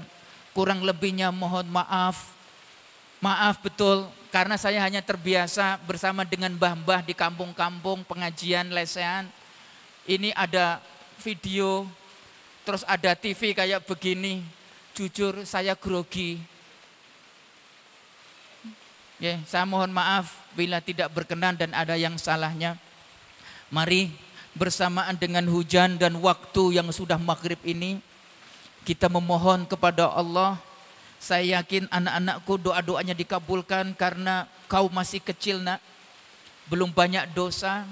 Kurang 0.51 0.83
lebihnya 0.83 1.31
mohon 1.31 1.71
maaf. 1.71 2.35
Maaf 3.23 3.63
betul 3.63 4.11
karena 4.31 4.55
saya 4.55 4.79
hanya 4.83 5.03
terbiasa 5.03 5.79
bersama 5.87 6.23
dengan 6.23 6.55
mbah-mbah 6.55 7.03
di 7.03 7.15
kampung-kampung 7.15 8.07
pengajian 8.07 8.71
lesehan. 8.71 9.27
Ini 10.07 10.35
ada 10.35 10.79
video, 11.23 11.87
terus 12.63 12.87
ada 12.87 13.15
TV 13.19 13.55
kayak 13.55 13.87
begini. 13.87 14.43
Jujur 14.95 15.47
saya 15.47 15.75
grogi. 15.79 16.39
Ya, 19.21 19.37
saya 19.45 19.69
mohon 19.69 19.93
maaf 19.93 20.33
bila 20.57 20.81
tidak 20.81 21.13
berkenan 21.13 21.53
dan 21.53 21.77
ada 21.77 21.93
yang 21.93 22.17
salahnya. 22.17 22.81
Mari 23.69 24.09
bersamaan 24.57 25.15
dengan 25.15 25.45
hujan 25.47 26.01
dan 26.01 26.17
waktu 26.19 26.81
yang 26.81 26.89
sudah 26.91 27.21
maghrib 27.21 27.61
ini 27.63 28.01
kita 28.83 29.13
memohon 29.13 29.69
kepada 29.69 30.09
Allah 30.09 30.59
saya 31.21 31.61
yakin 31.61 31.85
anak-anakku 31.93 32.57
doa-doanya 32.57 33.13
dikabulkan 33.13 33.93
karena 33.93 34.49
kau 34.65 34.89
masih 34.89 35.21
kecil 35.21 35.61
nak. 35.61 35.77
Belum 36.65 36.89
banyak 36.89 37.29
dosa, 37.37 37.85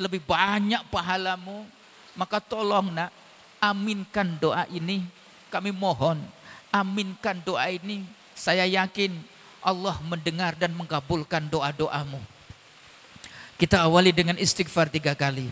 lebih 0.00 0.24
banyak 0.24 0.80
pahalamu. 0.88 1.68
Maka 2.16 2.40
tolong 2.40 2.88
nak, 2.96 3.12
aminkan 3.60 4.40
doa 4.40 4.64
ini. 4.72 5.04
Kami 5.52 5.68
mohon, 5.68 6.16
aminkan 6.72 7.44
doa 7.44 7.68
ini. 7.68 8.08
Saya 8.32 8.64
yakin 8.64 9.20
Allah 9.62 9.94
mendengar 10.02 10.58
dan 10.58 10.74
mengabulkan 10.74 11.46
doa-doamu. 11.46 12.18
Kita 13.56 13.86
awali 13.86 14.10
dengan 14.10 14.34
istighfar 14.34 14.90
tiga 14.90 15.14
kali. 15.14 15.46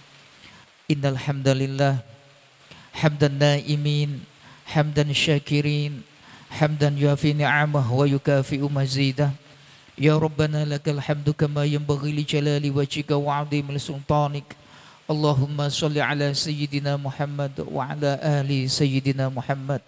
Innal 0.86 1.18
hamdalillah 1.18 1.98
hamdan 2.96 3.36
naimin 3.36 4.24
hamdan 4.70 5.12
syakirin 5.12 6.00
hamdan 6.48 6.96
yuafi 6.96 7.36
ni'amah 7.36 7.84
wa 7.84 8.08
yukafi'u 8.08 8.64
mazidah 8.72 9.36
يا 10.01 10.17
ربنا 10.17 10.65
لك 10.65 10.87
الحمد 10.89 11.29
كما 11.37 11.65
ينبغي 11.67 12.11
لجلال 12.11 12.63
وجهك 12.63 13.11
وعظيم 13.11 13.67
سلطانك 13.77 14.49
اللهم 15.11 15.57
صل 15.69 15.95
على 15.99 16.33
سيدنا 16.33 16.97
محمد 16.97 17.67
وعلى 17.67 18.11
آل 18.23 18.49
سيدنا 18.71 19.29
محمد 19.29 19.81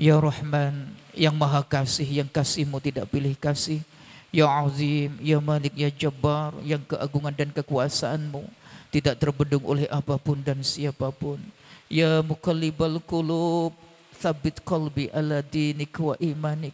Ya 0.00 0.16
Rahman, 0.16 0.96
yang 1.12 1.36
maha 1.36 1.60
kasih, 1.60 2.08
yang 2.08 2.24
kasihmu 2.24 2.80
tidak 2.80 3.04
pilih 3.12 3.36
kasih. 3.36 3.84
Ya 4.32 4.48
Azim, 4.48 5.12
Ya 5.20 5.36
Malik, 5.44 5.76
Ya 5.76 5.92
Jabbar, 5.92 6.56
yang 6.64 6.80
keagungan 6.88 7.36
dan 7.36 7.52
kekuasaanmu 7.52 8.48
tidak 8.88 9.20
terbendung 9.20 9.60
oleh 9.60 9.84
apapun 9.92 10.40
dan 10.40 10.64
siapapun. 10.64 11.36
Ya 11.92 12.24
Mukallibal 12.24 12.96
Qulub, 13.04 13.76
sabit 14.16 14.56
qalbi 14.64 15.12
ala 15.12 15.44
dinik 15.44 15.92
wa 16.00 16.16
imanik. 16.16 16.72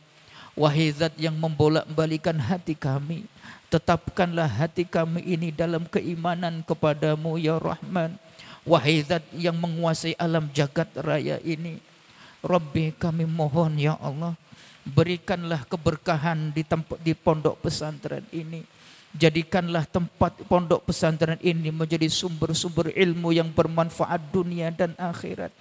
Wahai 0.51 0.91
zat 0.91 1.15
yang 1.15 1.33
membolak-balikan 1.39 2.35
hati 2.35 2.75
kami, 2.75 3.23
tetapkanlah 3.71 4.51
hati 4.51 4.83
kami 4.83 5.23
ini 5.23 5.47
dalam 5.47 5.87
keimanan 5.87 6.59
kepadamu 6.67 7.39
ya 7.39 7.55
Rahman. 7.55 8.19
Wahai 8.67 8.99
zat 9.01 9.23
yang 9.31 9.55
menguasai 9.55 10.13
alam 10.19 10.51
jagat 10.51 10.91
raya 10.99 11.39
ini, 11.41 11.79
Rabbi 12.43 12.91
kami 12.99 13.23
mohon 13.23 13.79
ya 13.79 13.95
Allah 13.95 14.35
berikanlah 14.85 15.61
keberkahan 15.69 16.49
di 16.49 16.65
tempat 16.65 16.97
di 17.01 17.13
pondok 17.13 17.61
pesantren 17.61 18.25
ini. 18.33 18.65
Jadikanlah 19.11 19.83
tempat 19.91 20.39
pondok 20.47 20.87
pesantren 20.87 21.35
ini 21.43 21.67
menjadi 21.67 22.07
sumber-sumber 22.07 22.95
ilmu 22.95 23.35
yang 23.35 23.51
bermanfaat 23.51 24.31
dunia 24.31 24.71
dan 24.71 24.95
akhirat. 24.95 25.51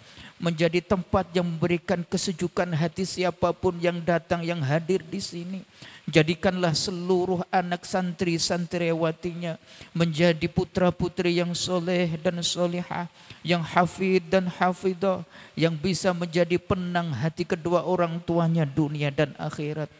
Menjadi 0.41 0.81
tempat 0.81 1.29
yang 1.37 1.45
memberikan 1.45 2.01
kesejukan 2.01 2.73
hati 2.73 3.05
siapa 3.05 3.53
pun 3.53 3.77
yang 3.77 4.01
datang, 4.01 4.41
yang 4.41 4.65
hadir 4.65 5.05
di 5.05 5.21
sini. 5.21 5.61
Jadikanlah 6.09 6.73
seluruh 6.73 7.45
anak 7.53 7.85
santri 7.85 8.41
santriwatinya 8.41 9.61
menjadi 9.93 10.49
putra 10.49 10.89
putri 10.89 11.37
yang 11.37 11.53
soleh 11.53 12.17
dan 12.25 12.41
solehah, 12.41 13.05
yang 13.45 13.61
hafid 13.61 14.25
dan 14.33 14.49
hafidah, 14.49 15.23
yang 15.53 15.77
bisa 15.77 16.17
menjadi 16.17 16.57
penang 16.57 17.13
hati 17.13 17.45
kedua 17.45 17.85
orang 17.85 18.17
tuanya 18.25 18.65
dunia 18.65 19.13
dan 19.13 19.37
akhirat. 19.37 19.93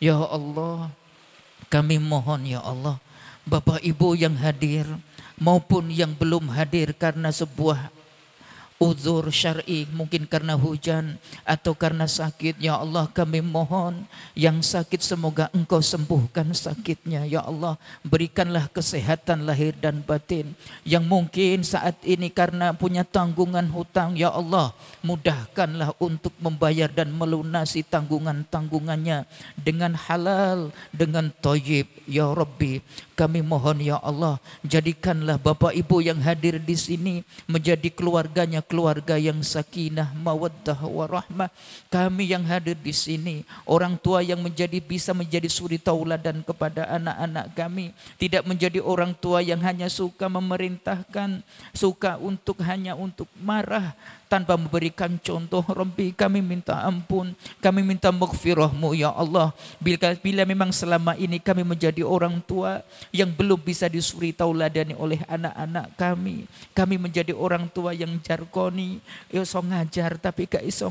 Ya 0.00 0.16
Allah, 0.16 0.88
kami 1.68 2.00
mohon 2.00 2.48
ya 2.48 2.64
Allah, 2.64 2.96
Bapak 3.44 3.78
Ibu 3.84 4.18
yang 4.18 4.34
hadir 4.40 4.88
maupun 5.38 5.90
yang 5.90 6.10
belum 6.14 6.50
hadir 6.50 6.90
karena 6.94 7.30
sebuah 7.30 7.90
uzur 8.82 9.30
syar'i 9.30 9.86
mungkin 9.94 10.26
karena 10.26 10.58
hujan 10.58 11.14
atau 11.46 11.70
karena 11.78 12.10
sakit. 12.10 12.58
Ya 12.58 12.74
Allah 12.74 13.06
kami 13.06 13.38
mohon 13.38 14.02
yang 14.34 14.58
sakit 14.58 14.98
semoga 14.98 15.46
engkau 15.54 15.78
sembuhkan 15.78 16.50
sakitnya. 16.50 17.22
Ya 17.30 17.46
Allah 17.46 17.78
berikanlah 18.02 18.66
kesehatan 18.66 19.46
lahir 19.46 19.78
dan 19.78 20.02
batin. 20.02 20.58
Yang 20.82 21.04
mungkin 21.06 21.62
saat 21.62 21.94
ini 22.02 22.26
karena 22.26 22.74
punya 22.74 23.06
tanggungan 23.06 23.70
hutang 23.70 24.18
ya 24.18 24.34
Allah 24.34 24.74
mudahkanlah 25.02 25.94
untuk 25.98 26.32
membayar 26.38 26.88
dan 26.88 27.10
melunasi 27.10 27.82
tanggungan-tanggungannya 27.86 29.26
dengan 29.58 29.98
halal 29.98 30.70
dengan 30.94 31.30
toyib 31.42 31.86
ya 32.06 32.30
Rabbi 32.30 32.80
kami 33.22 33.38
mohon 33.38 33.78
ya 33.78 34.02
Allah 34.02 34.42
jadikanlah 34.66 35.38
Bapak 35.38 35.76
Ibu 35.78 36.02
yang 36.02 36.18
hadir 36.18 36.58
di 36.58 36.74
sini 36.74 37.14
menjadi 37.46 37.86
keluarganya 37.92 38.58
keluarga 38.64 39.14
yang 39.14 39.38
sakinah 39.46 40.10
mawaddah 40.16 40.80
warahmah. 40.82 41.52
Kami 41.86 42.34
yang 42.34 42.42
hadir 42.42 42.74
di 42.74 42.90
sini 42.90 43.46
orang 43.62 43.94
tua 43.94 44.26
yang 44.26 44.42
menjadi 44.42 44.82
bisa 44.82 45.14
menjadi 45.14 45.46
suri 45.46 45.78
tauladan 45.78 46.42
kepada 46.42 46.88
anak-anak 46.88 47.46
kami, 47.54 47.94
tidak 48.18 48.42
menjadi 48.42 48.82
orang 48.82 49.14
tua 49.14 49.38
yang 49.38 49.62
hanya 49.62 49.86
suka 49.86 50.26
memerintahkan, 50.26 51.46
suka 51.70 52.18
untuk 52.18 52.58
hanya 52.64 52.98
untuk 52.98 53.30
marah, 53.38 53.94
tanpa 54.32 54.56
memberikan 54.56 55.20
contoh 55.20 55.60
Rabbi 55.60 56.16
kami 56.16 56.40
minta 56.40 56.80
ampun 56.80 57.36
kami 57.60 57.84
minta 57.84 58.08
maghfirahmu 58.08 58.96
ya 58.96 59.12
Allah. 59.12 59.52
Bila, 59.76 60.16
bila 60.16 60.48
memang 60.48 60.72
selama 60.72 61.12
ini 61.20 61.36
kami 61.36 61.60
menjadi 61.60 62.00
orang 62.00 62.40
tua 62.40 62.80
yang 63.12 63.28
belum 63.28 63.60
bisa 63.60 63.92
disuri 63.92 64.32
tauladani 64.32 64.96
oleh 64.96 65.20
anak-anak 65.28 65.92
kami 66.00 66.48
kami 66.72 66.96
menjadi 66.96 67.36
orang 67.36 67.68
tua 67.68 67.92
yang 67.92 68.16
jarkoni 68.24 69.02
iso 69.28 69.60
ngajar 69.60 70.16
tapi 70.16 70.48
gak 70.48 70.64
iso 70.64 70.88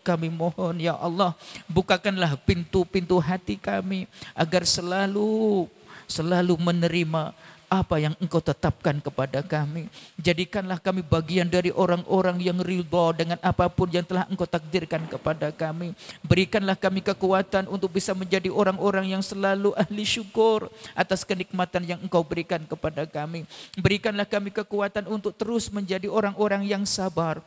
kami 0.00 0.32
mohon 0.32 0.80
ya 0.80 0.96
Allah 0.96 1.36
bukakanlah 1.68 2.38
pintu-pintu 2.40 3.20
hati 3.20 3.60
kami 3.60 4.08
agar 4.32 4.64
selalu 4.64 5.68
selalu 6.08 6.54
menerima 6.56 7.32
apa 7.72 7.96
yang 7.96 8.12
engkau 8.20 8.44
tetapkan 8.44 9.00
kepada 9.00 9.40
kami. 9.40 9.88
Jadikanlah 10.20 10.76
kami 10.76 11.00
bagian 11.00 11.48
dari 11.48 11.72
orang-orang 11.72 12.36
yang 12.44 12.60
ridho 12.60 13.16
dengan 13.16 13.40
apa 13.40 13.72
pun 13.72 13.88
yang 13.88 14.04
telah 14.04 14.28
engkau 14.28 14.44
takdirkan 14.44 15.08
kepada 15.08 15.48
kami. 15.48 15.96
Berikanlah 16.20 16.76
kami 16.76 17.00
kekuatan 17.00 17.72
untuk 17.72 17.96
bisa 17.96 18.12
menjadi 18.12 18.52
orang-orang 18.52 19.16
yang 19.16 19.24
selalu 19.24 19.72
ahli 19.72 20.04
syukur 20.04 20.68
atas 20.92 21.24
kenikmatan 21.24 21.88
yang 21.88 21.98
engkau 22.04 22.20
berikan 22.20 22.60
kepada 22.68 23.08
kami. 23.08 23.48
Berikanlah 23.80 24.28
kami 24.28 24.52
kekuatan 24.52 25.08
untuk 25.08 25.32
terus 25.32 25.72
menjadi 25.72 26.12
orang-orang 26.12 26.68
yang 26.68 26.84
sabar 26.84 27.40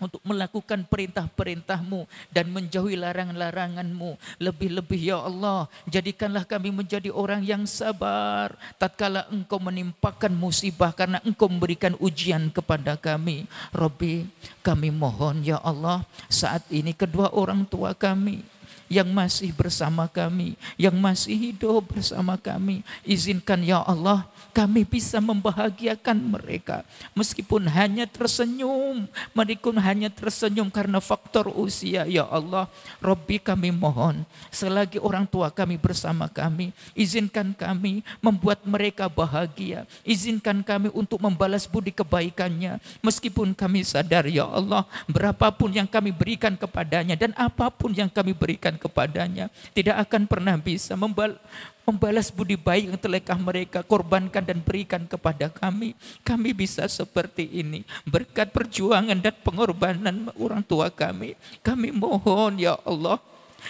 untuk 0.00 0.24
melakukan 0.24 0.88
perintah-perintahmu 0.88 2.08
dan 2.32 2.48
menjauhi 2.48 2.96
larangan-laranganmu. 2.96 4.40
Lebih-lebih 4.40 5.00
ya 5.12 5.20
Allah, 5.20 5.68
jadikanlah 5.86 6.48
kami 6.48 6.72
menjadi 6.72 7.12
orang 7.12 7.44
yang 7.44 7.68
sabar 7.68 8.56
tatkala 8.80 9.28
engkau 9.28 9.60
menimpakan 9.60 10.32
musibah 10.32 10.90
karena 10.96 11.20
engkau 11.22 11.46
memberikan 11.46 11.94
ujian 12.00 12.48
kepada 12.48 12.96
kami. 12.96 13.44
Robbi, 13.70 14.26
kami 14.64 14.88
mohon 14.88 15.44
ya 15.44 15.60
Allah, 15.60 16.02
saat 16.26 16.64
ini 16.72 16.96
kedua 16.96 17.30
orang 17.36 17.68
tua 17.68 17.92
kami 17.92 18.42
yang 18.90 19.06
masih 19.14 19.54
bersama 19.54 20.10
kami, 20.10 20.58
yang 20.74 20.98
masih 20.98 21.38
hidup 21.38 21.94
bersama 21.94 22.34
kami. 22.34 22.82
Izinkan 23.06 23.62
ya 23.62 23.86
Allah, 23.86 24.26
kami 24.50 24.84
bisa 24.84 25.22
membahagiakan 25.22 26.18
mereka. 26.18 26.82
Meskipun 27.14 27.70
hanya 27.70 28.04
tersenyum, 28.04 29.06
mereka 29.32 29.70
hanya 29.80 30.10
tersenyum 30.10 30.68
karena 30.68 30.98
faktor 30.98 31.48
usia. 31.54 32.04
Ya 32.04 32.26
Allah, 32.26 32.66
Robbi 32.98 33.38
kami 33.38 33.70
mohon, 33.70 34.26
selagi 34.50 34.98
orang 34.98 35.24
tua 35.24 35.48
kami 35.48 35.78
bersama 35.78 36.26
kami, 36.26 36.74
izinkan 36.92 37.54
kami 37.54 38.02
membuat 38.18 38.66
mereka 38.66 39.06
bahagia. 39.06 39.86
Izinkan 40.02 40.60
kami 40.66 40.90
untuk 40.92 41.22
membalas 41.22 41.64
budi 41.64 41.94
kebaikannya. 41.94 42.82
Meskipun 43.00 43.54
kami 43.54 43.86
sadar 43.86 44.26
ya 44.26 44.44
Allah, 44.44 44.84
berapapun 45.06 45.72
yang 45.72 45.86
kami 45.86 46.10
berikan 46.10 46.58
kepadanya 46.58 47.14
dan 47.14 47.32
apa 47.38 47.70
pun 47.70 47.94
yang 47.94 48.10
kami 48.10 48.34
berikan 48.34 48.76
kepadanya 48.76 49.48
tidak 49.72 50.08
akan 50.08 50.26
pernah 50.26 50.56
bisa 50.58 50.92
membal 50.98 51.36
membalas 51.84 52.30
budi 52.30 52.54
baik 52.54 52.94
yang 52.94 52.98
telah 53.00 53.38
mereka 53.38 53.80
korbankan 53.82 54.44
dan 54.44 54.62
berikan 54.62 55.04
kepada 55.04 55.50
kami. 55.50 55.96
Kami 56.22 56.50
bisa 56.54 56.86
seperti 56.86 57.48
ini 57.50 57.82
berkat 58.06 58.52
perjuangan 58.54 59.18
dan 59.18 59.34
pengorbanan 59.42 60.30
orang 60.38 60.62
tua 60.62 60.92
kami. 60.92 61.34
Kami 61.64 61.90
mohon 61.90 62.60
ya 62.60 62.78
Allah 62.86 63.18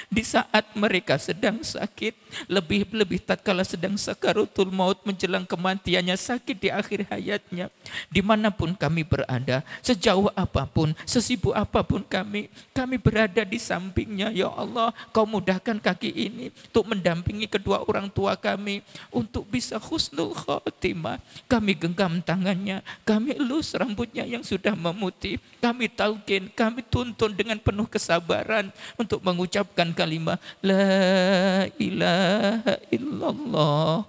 di 0.09 0.22
saat 0.26 0.72
mereka 0.74 1.18
sedang 1.20 1.62
sakit, 1.62 2.14
lebih-lebih 2.47 3.22
tatkala 3.22 3.62
sedang 3.66 3.95
sakarutul 3.95 4.70
maut 4.70 5.03
menjelang 5.03 5.45
kematiannya 5.45 6.14
sakit 6.14 6.57
di 6.57 6.68
akhir 6.70 7.07
hayatnya. 7.11 7.68
Di 8.11 8.22
mana 8.22 8.51
pun 8.51 8.74
kami 8.74 9.03
berada, 9.03 9.62
sejauh 9.82 10.30
apa 10.34 10.66
pun, 10.66 10.95
sesibuk 11.07 11.55
apa 11.55 11.82
pun 11.82 12.03
kami, 12.07 12.51
kami 12.74 12.97
berada 12.97 13.43
di 13.43 13.59
sampingnya. 13.59 14.30
Ya 14.30 14.49
Allah, 14.51 14.95
kau 15.11 15.26
mudahkan 15.26 15.78
kaki 15.78 16.11
ini 16.11 16.47
untuk 16.70 16.86
mendampingi 16.91 17.47
kedua 17.51 17.82
orang 17.86 18.11
tua 18.11 18.34
kami 18.38 18.82
untuk 19.11 19.47
bisa 19.47 19.76
khusnul 19.78 20.34
khotimah. 20.34 21.22
Kami 21.51 21.72
genggam 21.74 22.22
tangannya, 22.22 22.82
kami 23.03 23.36
elus 23.38 23.74
rambutnya 23.74 24.26
yang 24.26 24.43
sudah 24.47 24.74
memutih, 24.74 25.38
kami 25.59 25.91
talkin, 25.91 26.49
kami 26.53 26.84
tuntun 26.86 27.32
dengan 27.34 27.59
penuh 27.59 27.86
kesabaran 27.86 28.70
untuk 28.97 29.22
mengucapkan 29.24 29.80
mengucapkan 29.81 29.97
kalimat 29.97 30.39
La 30.61 31.64
ilaha 31.81 32.74
illallah. 32.93 34.05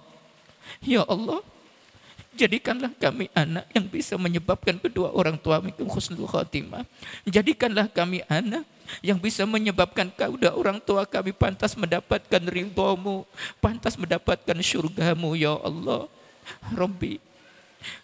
Ya 0.82 1.02
Allah, 1.06 1.40
jadikanlah 2.36 2.92
kami 2.98 3.30
anak 3.32 3.64
yang 3.72 3.86
bisa 3.88 4.18
menyebabkan 4.18 4.76
kedua 4.76 5.14
orang 5.14 5.38
tua 5.38 5.62
kami 5.62 5.72
khusnul 5.72 6.28
khatimah. 6.28 6.84
Jadikanlah 7.24 7.88
kami 7.88 8.20
anak 8.28 8.66
yang 9.00 9.16
bisa 9.16 9.48
menyebabkan 9.48 10.10
kedua 10.12 10.52
orang 10.52 10.82
tua 10.82 11.08
kami 11.08 11.32
pantas 11.32 11.72
mendapatkan 11.78 12.42
ridhamu, 12.42 13.24
pantas 13.62 13.96
mendapatkan 13.96 14.58
syurgamu 14.60 15.38
ya 15.38 15.56
Allah. 15.62 16.10
Rabbi, 16.74 17.22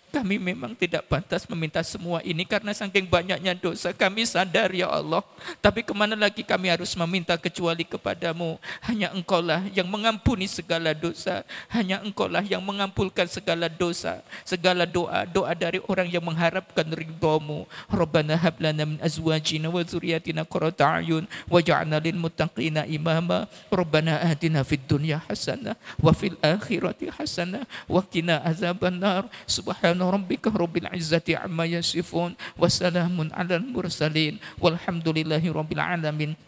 kami 0.08 0.40
memang 0.40 0.72
tidak 0.72 1.04
pantas 1.04 1.44
meminta 1.44 1.84
semua 1.84 2.24
ini 2.24 2.48
karena 2.48 2.72
saking 2.72 3.04
banyaknya 3.04 3.52
dosa. 3.52 3.92
Kami 3.92 4.24
sadar 4.24 4.72
ya 4.72 4.88
Allah. 4.88 5.20
Tapi 5.60 5.84
ke 5.84 5.92
mana 5.92 6.16
lagi 6.16 6.40
kami 6.40 6.72
harus 6.72 6.96
meminta 6.96 7.36
kecuali 7.36 7.84
kepadamu. 7.84 8.56
Hanya 8.80 9.12
engkaulah 9.12 9.68
yang 9.76 9.84
mengampuni 9.84 10.48
segala 10.48 10.96
dosa. 10.96 11.44
Hanya 11.68 12.00
engkaulah 12.00 12.40
yang 12.40 12.64
mengampulkan 12.64 13.28
segala 13.28 13.68
dosa. 13.68 14.24
Segala 14.48 14.88
doa, 14.88 15.28
doa 15.28 15.52
dari 15.52 15.84
orang 15.84 16.08
yang 16.08 16.24
mengharapkan 16.24 16.88
ridhamu. 16.88 17.68
Rabbana 17.92 18.40
hablana 18.40 18.88
min 18.88 18.98
azwajina 19.04 19.68
wa 19.68 19.84
zuriyatina 19.84 20.48
qurrata 20.48 20.88
a'yun 20.88 21.28
waj'alna 21.52 22.00
lil 22.00 22.16
muttaqina 22.16 22.88
imama. 22.88 23.44
Rabbana 23.68 24.24
atina 24.24 24.64
fid 24.64 24.88
dunya 24.88 25.20
hasanah 25.28 25.76
wa 26.00 26.16
fil 26.16 26.40
akhirati 26.40 27.12
hasanah 27.12 27.68
wa 27.84 28.00
qina 28.00 28.40
azabannar. 28.40 29.28
Subhan 29.44 29.97
سبحان 29.98 30.14
ربك 30.14 30.46
رب 30.46 30.76
العزة 30.78 31.26
عما 31.26 31.64
يصفون 31.66 32.38
وسلام 32.54 33.18
على 33.34 33.54
المرسلين 33.58 34.38
والحمد 34.62 35.08
لله 35.10 35.42
رب 35.42 35.70
العالمين. 35.74 36.38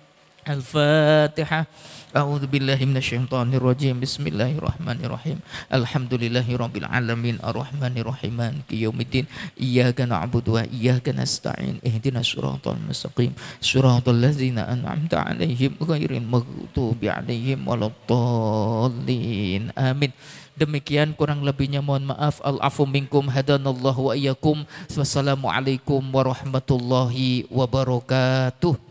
الفاتحة. 0.40 1.60
أعوذ 2.16 2.46
بالله 2.46 2.78
من 2.86 2.96
الشيطان 2.96 3.50
الرجيم. 3.50 3.98
بسم 4.00 4.24
الله 4.30 4.56
الرحمن 4.56 4.98
الرحيم. 5.02 5.38
الحمد 5.68 6.12
لله 6.14 6.46
رب 6.46 6.76
العالمين. 6.78 7.36
الرحمن 7.42 7.94
الرحيم. 7.98 8.32
مالك 8.38 8.70
يوم 8.70 8.98
الدين. 9.02 9.26
إياك 9.60 10.00
نعبد 10.06 10.46
وإياك 10.48 11.10
نستعين. 11.10 11.82
اهدنا 11.82 12.22
الصراط 12.22 12.70
المستقيم. 12.70 13.34
صراط 13.60 14.06
الذين 14.08 14.62
أنعمت 14.62 15.14
عليهم 15.14 15.76
غير 15.82 16.10
المغضوب 16.22 17.00
عليهم 17.02 17.60
ولا 17.68 17.90
الضالين. 17.90 19.74
آمين. 19.76 20.12
Demikian 20.60 21.16
kurang 21.16 21.40
lebihnya 21.40 21.80
mohon 21.80 22.12
maaf. 22.12 22.44
Al-afu 22.44 22.84
minkum 22.84 23.32
hadanallahu 23.32 24.12
wa 24.12 24.14
iyyakum. 24.14 24.68
Wassalamualaikum 24.92 26.04
warahmatullahi 26.12 27.48
wabarakatuh. 27.48 28.89